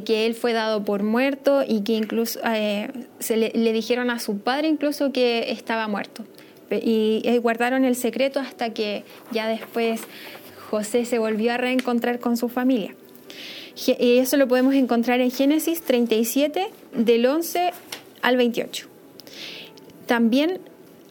[0.05, 4.39] que él fue dado por muerto y que incluso eh, se le, dijeron a su
[4.39, 6.25] padre incluso que estaba muerto.
[6.71, 10.01] Y eh, guardaron el secreto hasta que ya después
[10.69, 12.95] José se volvió a reencontrar con su familia.
[13.75, 17.71] Y eso lo podemos encontrar en Génesis 37, del 11
[18.21, 18.87] al 28.
[20.05, 20.59] También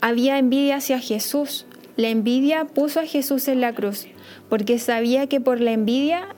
[0.01, 1.67] había envidia hacia Jesús.
[1.97, 4.07] La envidia puso a Jesús en la cruz,
[4.49, 6.29] porque sabía que por la envidia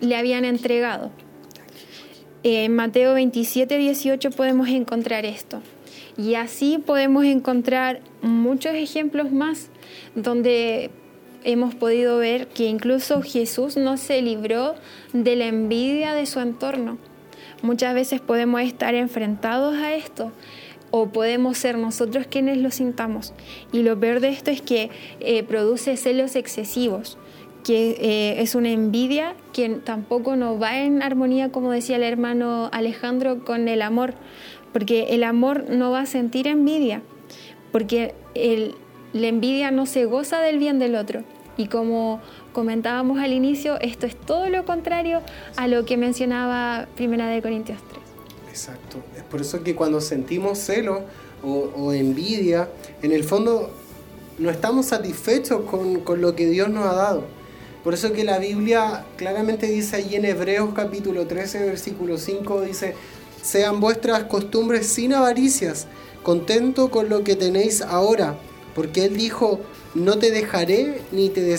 [0.00, 1.10] le habían entregado.
[2.42, 5.60] En Mateo 27, 18 podemos encontrar esto.
[6.16, 9.68] Y así podemos encontrar muchos ejemplos más
[10.14, 10.90] donde
[11.44, 14.74] hemos podido ver que incluso Jesús no se libró
[15.12, 16.98] de la envidia de su entorno.
[17.62, 20.32] Muchas veces podemos estar enfrentados a esto
[20.90, 23.34] o podemos ser nosotros quienes lo sintamos.
[23.72, 27.18] Y lo peor de esto es que eh, produce celos excesivos,
[27.64, 32.70] que eh, es una envidia que tampoco nos va en armonía, como decía el hermano
[32.72, 34.14] Alejandro, con el amor
[34.72, 37.02] porque el amor no va a sentir envidia,
[37.72, 38.14] porque
[39.12, 41.22] la envidia no se goza del bien del otro.
[41.56, 42.20] Y como
[42.52, 45.22] comentábamos al inicio, esto es todo lo contrario
[45.56, 48.02] a lo que mencionaba Primera de Corintios 3.
[48.48, 48.98] Exacto.
[49.16, 51.02] Es por eso que cuando sentimos celo
[51.42, 52.68] o, envidia,
[53.02, 53.70] en el fondo
[54.38, 57.24] no estamos satisfechos con, con, lo que Dios nos ha dado.
[57.82, 62.94] Por eso que la Biblia claramente dice ahí en Hebreos capítulo 13, versículo 5, dice,
[63.42, 65.86] sean vuestras costumbres sin avaricias,
[66.22, 68.36] contento con lo que tenéis ahora,
[68.78, 69.58] porque Él dijo,
[69.96, 71.52] no te dejaré ni te,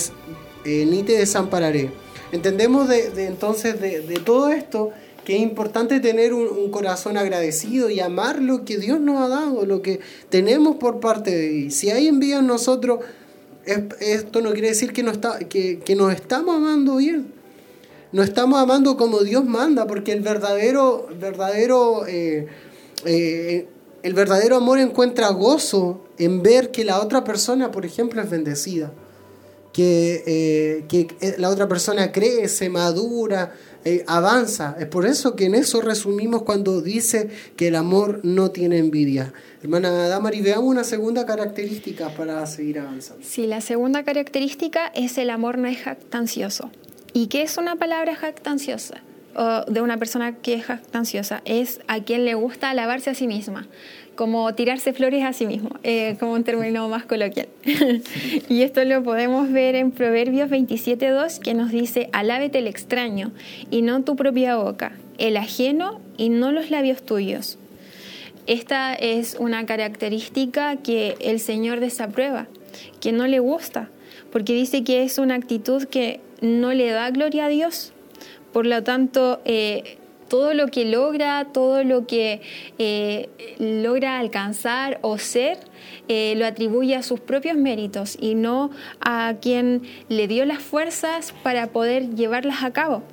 [0.64, 1.92] eh, ni te desampararé.
[2.32, 4.92] Entendemos de, entonces de, todo esto
[5.26, 9.66] que es importante tener un, corazón agradecido y amar lo que Dios nos ha dado,
[9.66, 10.00] lo que
[10.30, 11.72] tenemos por parte de Él.
[11.74, 13.02] Si hay envío en nosotros,
[14.00, 17.40] esto no quiere decir que, no está, que, que nos estamos amando bien
[18.12, 22.48] no estamos amando como Dios manda, porque el verdadero, verdadero, eh,
[23.06, 23.68] eh,
[24.04, 28.92] el verdadero amor encuentra gozo en ver que la otra persona, por ejemplo, es bendecida,
[29.74, 33.54] que, eh, que la otra persona crece, madura,
[34.08, 34.76] avanza.
[34.80, 39.34] Es por eso que en eso resumimos cuando dice que el amor no tiene envidia.
[39.62, 43.24] Hermana Damari, veamos una segunda característica para seguir avanzando.
[43.26, 46.72] Sí, la segunda característica es el amor no es jactancioso.
[47.14, 49.02] ¿Y qué es una palabra jactanciosa?
[49.68, 53.68] De una persona que es jactanciosa es a quien le gusta alabarse a sí misma,
[54.16, 57.48] como tirarse flores a sí mismo, eh, como un término más coloquial.
[58.50, 63.32] y esto lo podemos ver en Proverbios 27.2 que nos dice, alábete el extraño
[63.72, 67.58] y no tu propia boca, el ajeno y no los labios tuyos.
[68.46, 72.48] Esta es una característica que el Señor desaprueba,
[73.00, 73.90] que no le gusta,
[74.34, 77.94] porque dice que es una actitud que no le da gloria a Dios.
[78.54, 79.98] Por lo tanto, eh,
[80.28, 82.42] todo lo que logra, todo lo que
[82.78, 85.58] eh, logra alcanzar o ser,
[86.08, 88.72] eh, lo atribuye a sus propios méritos y no
[89.02, 93.04] a quien le dio las fuerzas para poder llevarlas a cabo.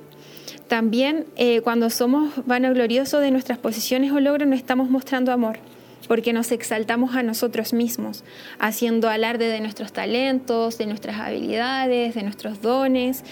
[0.67, 1.25] También
[1.63, 5.59] cuando somos vanagloriosos de nuestras posiciones o logros no estamos mostrando amor
[6.07, 8.23] porque nos exaltamos a nosotros mismos,
[8.59, 13.23] haciendo alarde de nuestros talentos, de nuestras habilidades, de nuestros dones.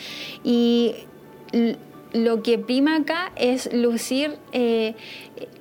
[0.43, 0.95] Y
[2.13, 4.95] lo que prima acá es lucir eh,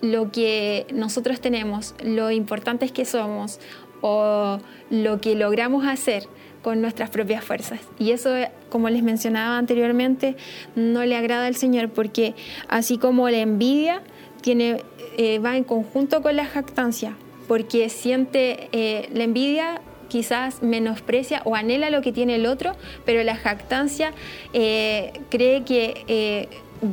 [0.03, 3.61] lo que nosotros tenemos, lo importantes que somos
[4.01, 4.59] o
[4.91, 6.29] lo que logramos hacer
[6.63, 7.81] con nuestras propias fuerzas.
[7.99, 8.31] Y eso,
[8.71, 10.37] como les mencionaba anteriormente,
[10.75, 12.35] no le agrada al Señor porque
[12.69, 14.03] así como la envidia,
[14.47, 17.17] eh, va en conjunto con la jactancia,
[17.49, 19.81] porque siente eh, la envidia
[20.15, 24.13] quizás menosprecia o anhela lo que tiene el otro, pero la jactancia
[24.53, 26.49] eh, cree que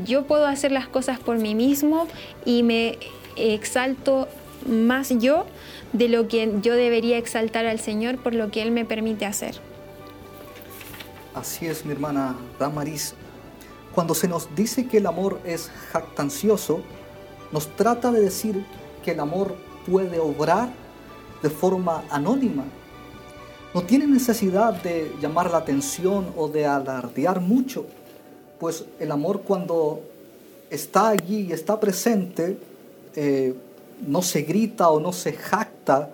[0.05, 2.07] yo puedo hacer las cosas por mí mismo
[2.45, 2.97] y me
[3.35, 4.27] exalto
[4.67, 5.45] más yo
[5.93, 9.59] de lo que yo debería exaltar al Señor por lo que Él me permite hacer.
[11.35, 13.13] Así es, mi hermana Damaris.
[13.93, 16.81] Cuando se nos dice que el amor es jactancioso,
[17.51, 18.65] nos trata de decir
[19.05, 19.55] que el amor
[19.85, 20.69] puede obrar
[21.43, 22.63] de forma anónima.
[23.73, 27.85] No tiene necesidad de llamar la atención o de alardear mucho,
[28.59, 30.01] pues el amor cuando
[30.69, 32.57] está allí y está presente,
[33.15, 33.55] eh,
[34.05, 36.09] no se grita o no se jacta,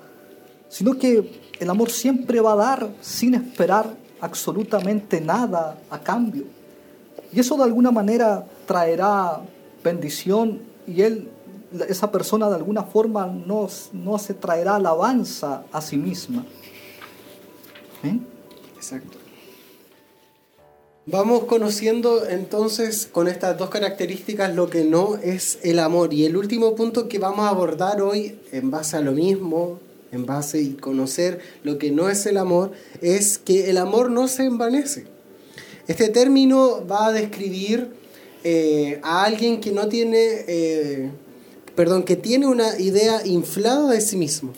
[0.70, 3.88] sino que el amor siempre va a dar sin esperar
[4.22, 6.43] absolutamente nada a cambio.
[7.34, 9.41] Y eso de alguna manera traerá
[9.84, 11.30] bendición y él,
[11.89, 16.45] esa persona de alguna forma no, no se traerá alabanza a sí misma.
[18.76, 19.18] Exacto.
[21.10, 26.14] Vamos conociendo entonces con estas dos características lo que no es el amor.
[26.14, 29.80] Y el último punto que vamos a abordar hoy, en base a lo mismo,
[30.12, 34.28] en base y conocer lo que no es el amor, es que el amor no
[34.28, 35.05] se envanece.
[35.88, 37.88] Este término va a describir
[38.43, 41.10] eh, a alguien que no tiene, eh,
[41.74, 44.51] perdón, que tiene una idea inflada de sí mismo.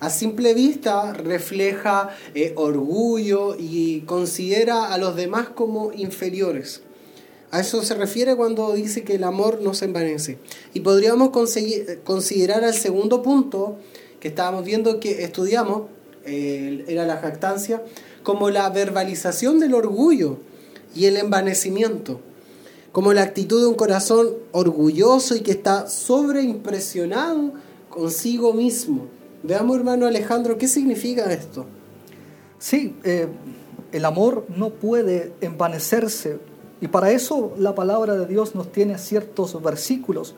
[0.00, 6.80] A simple vista refleja eh, orgullo y considera a los demás como inferiores.
[7.50, 10.38] A eso se refiere cuando dice que el amor no se envanece.
[10.72, 13.76] Y podríamos considerar al segundo punto
[14.20, 15.82] que estábamos viendo que estudiamos,
[16.24, 17.82] era la jactancia,
[18.22, 20.38] como la verbalización del orgullo
[20.94, 22.20] y el envanecimiento,
[22.92, 27.52] como la actitud de un corazón orgulloso y que está sobreimpresionado
[27.88, 29.19] consigo mismo.
[29.42, 31.64] Veamos, hermano Alejandro, ¿qué significa esto?
[32.58, 33.26] Sí, eh,
[33.90, 36.38] el amor no puede envanecerse
[36.80, 40.34] y para eso la palabra de Dios nos tiene ciertos versículos.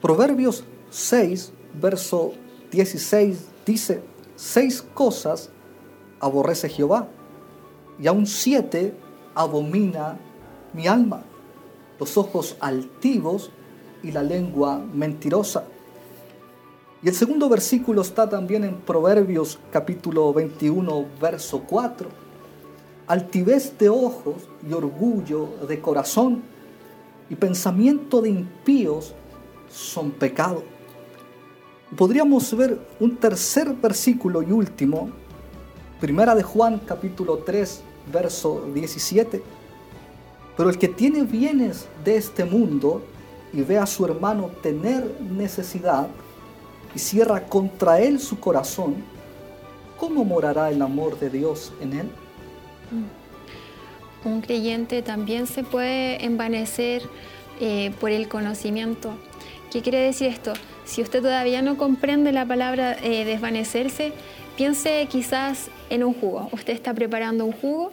[0.00, 2.32] Proverbios 6, verso
[2.70, 4.02] 16 dice,
[4.36, 5.50] seis cosas
[6.20, 7.08] aborrece Jehová
[8.00, 8.94] y aún siete
[9.34, 10.16] abomina
[10.72, 11.24] mi alma,
[11.98, 13.50] los ojos altivos
[14.02, 15.64] y la lengua mentirosa.
[17.04, 22.08] Y el segundo versículo está también en Proverbios capítulo 21, verso 4.
[23.08, 24.36] Altivez de ojos
[24.68, 26.42] y orgullo de corazón
[27.28, 29.14] y pensamiento de impíos
[29.68, 30.62] son pecado.
[31.96, 35.10] Podríamos ver un tercer versículo y último,
[36.00, 37.82] primera de Juan capítulo 3,
[38.12, 39.42] verso 17.
[40.56, 43.02] Pero el que tiene bienes de este mundo
[43.52, 46.06] y ve a su hermano tener necesidad
[46.94, 48.96] y cierra contra él su corazón,
[49.98, 52.06] ¿cómo morará el amor de Dios en él?
[52.90, 54.28] Mm.
[54.28, 57.02] Un creyente también se puede envanecer
[57.60, 59.14] eh, por el conocimiento.
[59.70, 60.52] ¿Qué quiere decir esto?
[60.84, 64.12] Si usted todavía no comprende la palabra eh, desvanecerse,
[64.56, 66.48] piense quizás en un jugo.
[66.52, 67.90] Usted está preparando un jugo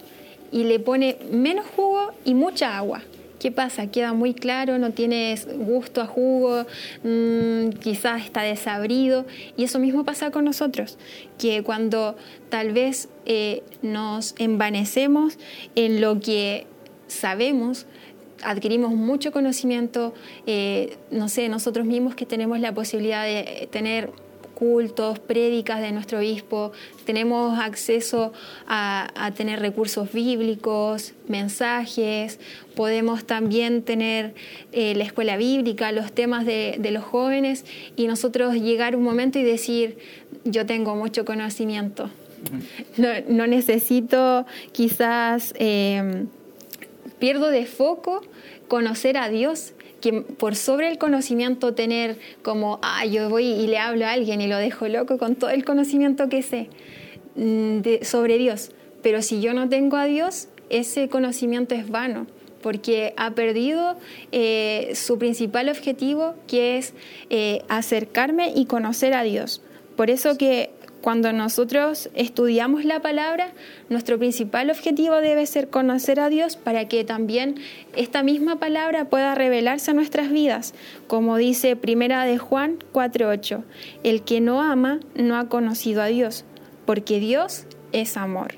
[0.52, 3.02] y le pone menos jugo y mucha agua.
[3.40, 3.86] ¿Qué pasa?
[3.86, 6.66] Queda muy claro, no tiene gusto a jugo,
[7.02, 9.24] mm, quizás está desabrido.
[9.56, 10.98] Y eso mismo pasa con nosotros,
[11.38, 12.16] que cuando
[12.50, 15.38] tal vez eh, nos envanecemos
[15.74, 16.66] en lo que
[17.06, 17.86] sabemos,
[18.42, 20.12] adquirimos mucho conocimiento,
[20.46, 24.12] eh, no sé, nosotros mismos que tenemos la posibilidad de tener
[24.60, 26.72] cultos, prédicas de nuestro obispo,
[27.06, 28.34] tenemos acceso
[28.68, 32.38] a, tener recursos bíblicos, mensajes,
[32.76, 34.34] podemos también tener
[34.72, 37.64] eh, la escuela bíblica, los temas de, los jóvenes
[37.96, 39.96] y nosotros llegar un momento y decir,
[40.44, 42.10] yo tengo mucho conocimiento,
[43.28, 46.26] no, necesito quizás, eh,
[47.18, 48.20] pierdo de foco
[48.68, 53.78] conocer a Dios que por sobre el conocimiento tener como, ah, yo voy y le
[53.78, 56.68] hablo a alguien y lo dejo loco con todo el conocimiento que sé
[57.36, 58.72] mm, sobre Dios.
[59.02, 62.26] Pero si yo no tengo a Dios, ese conocimiento es vano,
[62.62, 63.96] porque ha perdido
[64.32, 66.92] eh, su principal objetivo, que es
[67.30, 69.62] eh, acercarme y conocer a Dios.
[69.96, 70.70] Por eso que
[71.00, 73.52] cuando nosotros estudiamos la palabra,
[73.88, 77.56] nuestro principal objetivo debe ser conocer a Dios para que también
[77.96, 80.74] esta misma palabra pueda revelarse a nuestras vidas,
[81.06, 83.62] como dice Primera de Juan 4:8,
[84.02, 86.44] el que no ama no ha conocido a Dios,
[86.84, 88.54] porque Dios es amor.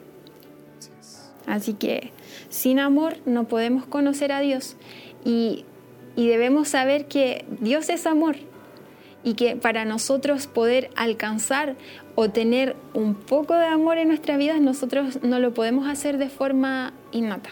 [1.46, 2.12] Así que
[2.48, 4.76] sin amor no podemos conocer a Dios
[5.24, 5.64] y,
[6.16, 8.36] y debemos saber que Dios es amor
[9.24, 11.76] y que para nosotros poder alcanzar
[12.14, 16.28] o tener un poco de amor en nuestra vida, nosotros no lo podemos hacer de
[16.28, 17.50] forma innata.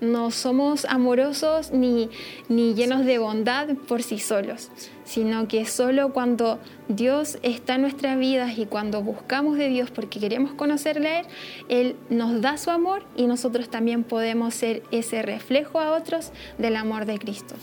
[0.00, 2.08] No somos amorosos ni,
[2.48, 4.70] ni llenos de bondad por sí solos,
[5.04, 10.20] sino que solo cuando Dios está en nuestras vidas y cuando buscamos de Dios porque
[10.20, 11.26] queremos conocerle a Él,
[11.68, 16.76] Él nos da su amor y nosotros también podemos ser ese reflejo a otros del
[16.76, 17.56] amor de Cristo.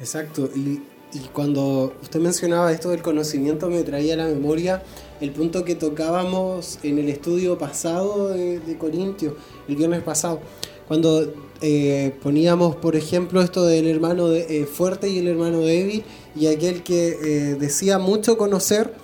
[0.00, 0.48] Exacto,
[1.12, 4.82] y cuando usted mencionaba esto del conocimiento me traía a la memoria
[5.20, 9.34] el punto que tocábamos en el estudio pasado de, de Corintios,
[9.68, 10.40] el viernes pasado,
[10.86, 16.04] cuando eh, poníamos, por ejemplo, esto del hermano de, eh, fuerte y el hermano débil,
[16.34, 18.94] y aquel que eh, decía mucho conocer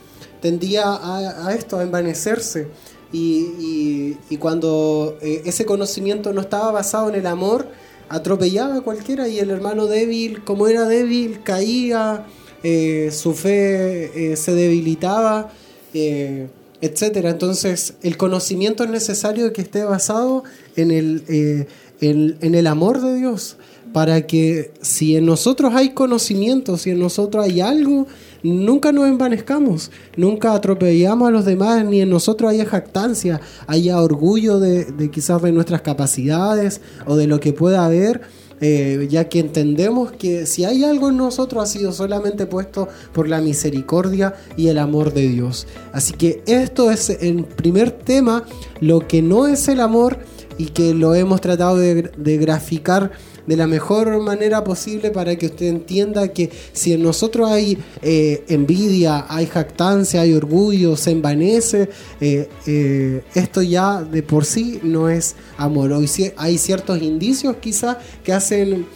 [0.40, 2.68] tendía a, esto, a envanecerse.
[3.12, 7.68] Y, y cuando ese conocimiento no estaba basado en el amor,
[8.08, 12.26] atropellaba a cualquiera y el hermano débil, como era débil, caía,
[12.62, 15.50] eh, su fe eh, se debilitaba,
[15.92, 16.48] eh,
[16.80, 17.26] etc.
[17.26, 20.44] Entonces el conocimiento es necesario que esté basado
[20.76, 21.66] en el,
[22.00, 23.56] en el amor de Dios,
[23.92, 28.06] para que si en nosotros hay conocimiento, si en nosotros hay algo
[28.44, 34.60] nunca nos envanezcamos, nunca atropellamos a los demás, ni en nosotros haya jactancia, haya orgullo
[34.60, 38.20] de, quizás de nuestras capacidades o de lo que pueda haber.
[38.60, 43.28] eh, ya que entendemos que si hay algo en nosotros ha sido solamente puesto por
[43.28, 45.66] la misericordia y el amor de Dios.
[45.92, 48.44] Así que esto es el primer tema,
[48.80, 50.18] lo que no es el amor
[50.58, 53.12] y que lo hemos tratado de, graficar
[53.46, 58.44] de la mejor manera posible para que usted entienda que si en nosotros hay eh,
[58.48, 61.90] envidia, hay jactancia, hay orgullo, se envanece,
[62.20, 65.92] eh, eh, esto ya de por sí no es amor.
[65.92, 68.86] Hoy hay ciertos indicios quizás que hacen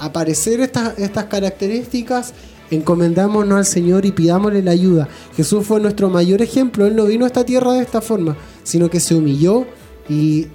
[0.00, 2.32] aparecer estas, estas características
[2.70, 5.08] encomendámonos al Señor y pidámosle la ayuda.
[5.36, 6.86] Jesús fue nuestro mayor ejemplo.
[6.86, 9.66] Él no vino a esta tierra de esta forma, sino que se humilló
[10.08, 10.48] y,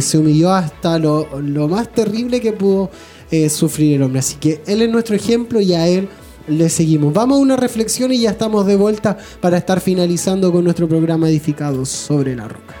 [0.00, 1.26] se humilló hasta lo,
[1.68, 2.90] más terrible que pudo
[3.30, 4.20] eh, sufrir el hombre.
[4.20, 6.08] Así que Él es nuestro ejemplo y a Él
[6.48, 7.12] le seguimos.
[7.12, 11.28] Vamos a una reflexión y ya estamos de vuelta para estar finalizando con nuestro programa
[11.28, 12.74] Edificados sobre la Roca.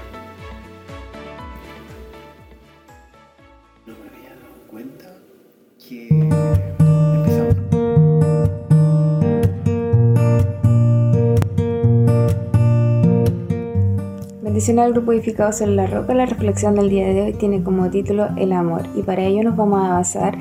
[14.52, 18.28] Al Grupo Edificados en la Roca, la reflexión del día de hoy tiene como título
[18.36, 20.36] El amor y para ello nos vamos a basar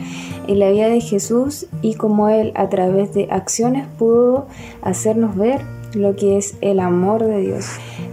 [0.47, 4.47] en la vida de Jesús y cómo Él a través de acciones pudo
[4.81, 5.61] hacernos ver
[5.93, 7.65] lo que es el amor de Dios.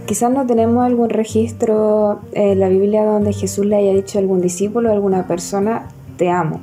[0.05, 4.39] Quizás no tenemos algún registro en la Biblia donde Jesús le haya dicho a algún
[4.39, 6.61] discípulo, a alguna persona, te amo.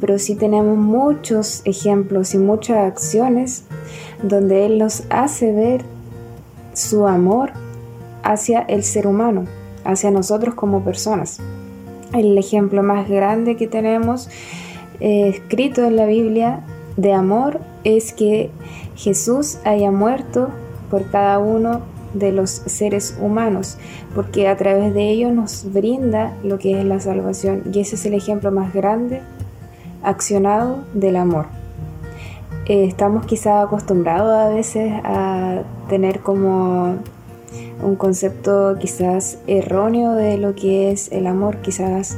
[0.00, 3.64] Pero sí tenemos muchos ejemplos y muchas acciones
[4.24, 5.82] donde Él nos hace ver
[6.74, 7.52] su amor
[8.22, 9.44] hacia el ser humano,
[9.84, 11.40] hacia nosotros como personas.
[12.12, 14.28] El ejemplo más grande que tenemos
[15.00, 16.60] eh, escrito en la Biblia
[16.96, 18.50] de amor es que
[18.96, 20.50] Jesús haya muerto
[20.90, 21.80] por cada uno
[22.14, 23.78] de los seres humanos,
[24.14, 27.62] porque a través de ello nos brinda lo que es la salvación.
[27.72, 29.22] Y ese es el ejemplo más grande
[30.02, 31.46] accionado del amor.
[32.66, 36.96] Eh, estamos quizá acostumbrados a veces a tener como
[37.82, 41.58] un concepto quizás erróneo de lo que es el amor.
[41.58, 42.16] Quizás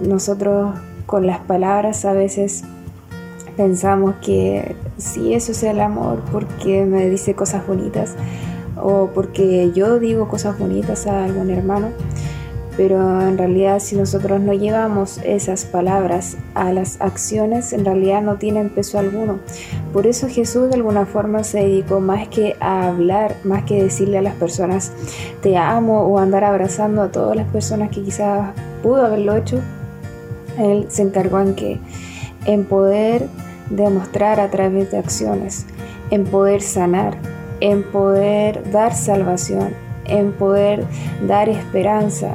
[0.00, 0.74] nosotros
[1.06, 2.64] con las palabras a veces
[3.56, 8.14] pensamos que si eso es el amor porque me dice cosas bonitas
[8.80, 11.88] o porque yo digo cosas bonitas a algún hermano
[12.76, 18.36] pero en realidad si nosotros no llevamos esas palabras a las acciones, en realidad no
[18.36, 19.40] tienen peso alguno.
[19.92, 24.18] Por eso Jesús de alguna forma se dedicó más que a hablar, más que decirle
[24.18, 24.92] a las personas
[25.42, 28.52] te amo o andar abrazando a todas las personas que quizás
[28.82, 29.60] pudo haberlo hecho,
[30.58, 31.80] Él se encargó en que
[32.46, 33.28] en poder
[33.70, 35.66] demostrar a través de acciones,
[36.10, 37.16] en poder sanar,
[37.60, 39.70] en poder dar salvación,
[40.04, 40.84] en poder
[41.26, 42.34] dar esperanza,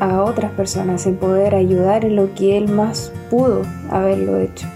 [0.00, 4.66] a otras personas, en poder ayudar en lo que él más pudo haberlo hecho.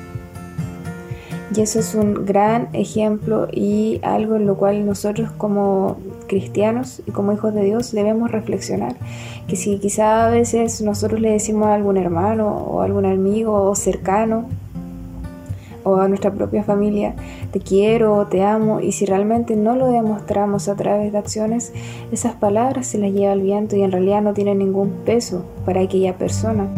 [1.55, 5.97] Y eso es un gran ejemplo y algo en lo cual nosotros como
[6.29, 8.95] cristianos y como hijos de Dios debemos reflexionar.
[9.49, 13.75] Que si quizá a veces nosotros le decimos a algún hermano o algún amigo o
[13.75, 14.49] cercano
[15.85, 17.14] o a nuestra propia familia,
[17.53, 21.72] te quiero o te amo, y si realmente no lo demostramos a través de acciones,
[22.12, 25.81] esas palabras se las lleva el viento y en realidad no tienen ningún peso para
[25.81, 26.68] aquella persona.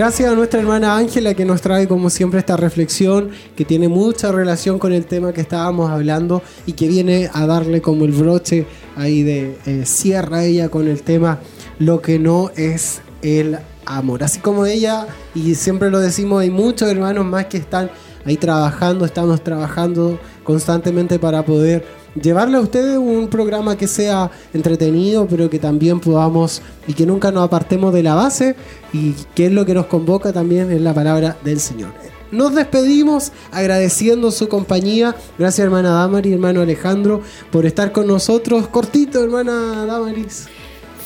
[0.00, 4.32] Gracias a nuestra hermana Ángela que nos trae como siempre esta reflexión que tiene mucha
[4.32, 8.66] relación con el tema que estábamos hablando y que viene a darle como el broche
[8.96, 11.38] ahí de eh, cierra ella con el tema
[11.78, 14.24] lo que no es el amor.
[14.24, 17.90] Así como ella, y siempre lo decimos, hay muchos hermanos más que están
[18.24, 21.84] ahí trabajando, estamos trabajando constantemente para poder
[22.14, 27.30] llevarle a ustedes un programa que sea entretenido, pero que también podamos y que nunca
[27.30, 28.56] nos apartemos de la base
[28.92, 31.90] y que es lo que nos convoca también en la palabra del Señor.
[32.32, 35.16] Nos despedimos agradeciendo su compañía.
[35.38, 38.68] Gracias hermana Damaris, hermano Alejandro, por estar con nosotros.
[38.68, 40.48] Cortito, hermana Damaris.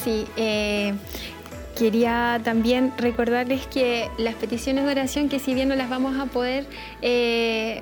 [0.04, 0.92] Sí, eh,
[1.78, 6.26] quería también recordarles que las peticiones de oración, que si bien no las vamos a
[6.26, 6.66] poder
[7.00, 7.80] eh,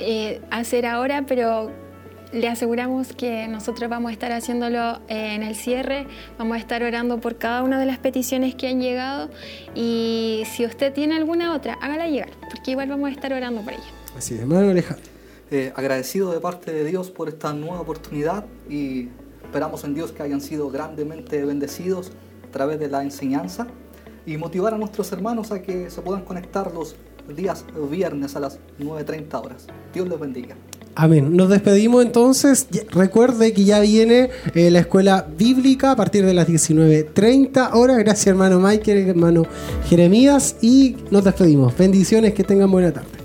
[0.00, 1.70] eh, hacer ahora, pero
[2.32, 6.06] le aseguramos que nosotros vamos a estar haciéndolo eh, en el cierre,
[6.38, 9.30] vamos a estar orando por cada una de las peticiones que han llegado
[9.74, 13.72] y si usted tiene alguna otra, hágala llegar, porque igual vamos a estar orando por
[13.72, 13.82] ella.
[14.16, 15.06] Así es, hermano Alejandro.
[15.50, 19.08] Eh, agradecido de parte de Dios por esta nueva oportunidad y
[19.42, 22.12] esperamos en Dios que hayan sido grandemente bendecidos
[22.48, 23.66] a través de la enseñanza
[24.26, 26.94] y motivar a nuestros hermanos a que se puedan conectar los
[27.36, 29.66] días viernes a las 9.30 horas.
[29.92, 30.56] Dios les bendiga.
[30.94, 31.36] Amén.
[31.36, 32.66] Nos despedimos entonces.
[32.90, 37.98] Recuerde que ya viene eh, la escuela bíblica a partir de las 19.30 horas.
[37.98, 39.46] Gracias hermano Michael, hermano
[39.88, 40.56] Jeremías.
[40.60, 41.76] Y nos despedimos.
[41.76, 43.19] Bendiciones, que tengan buena tarde.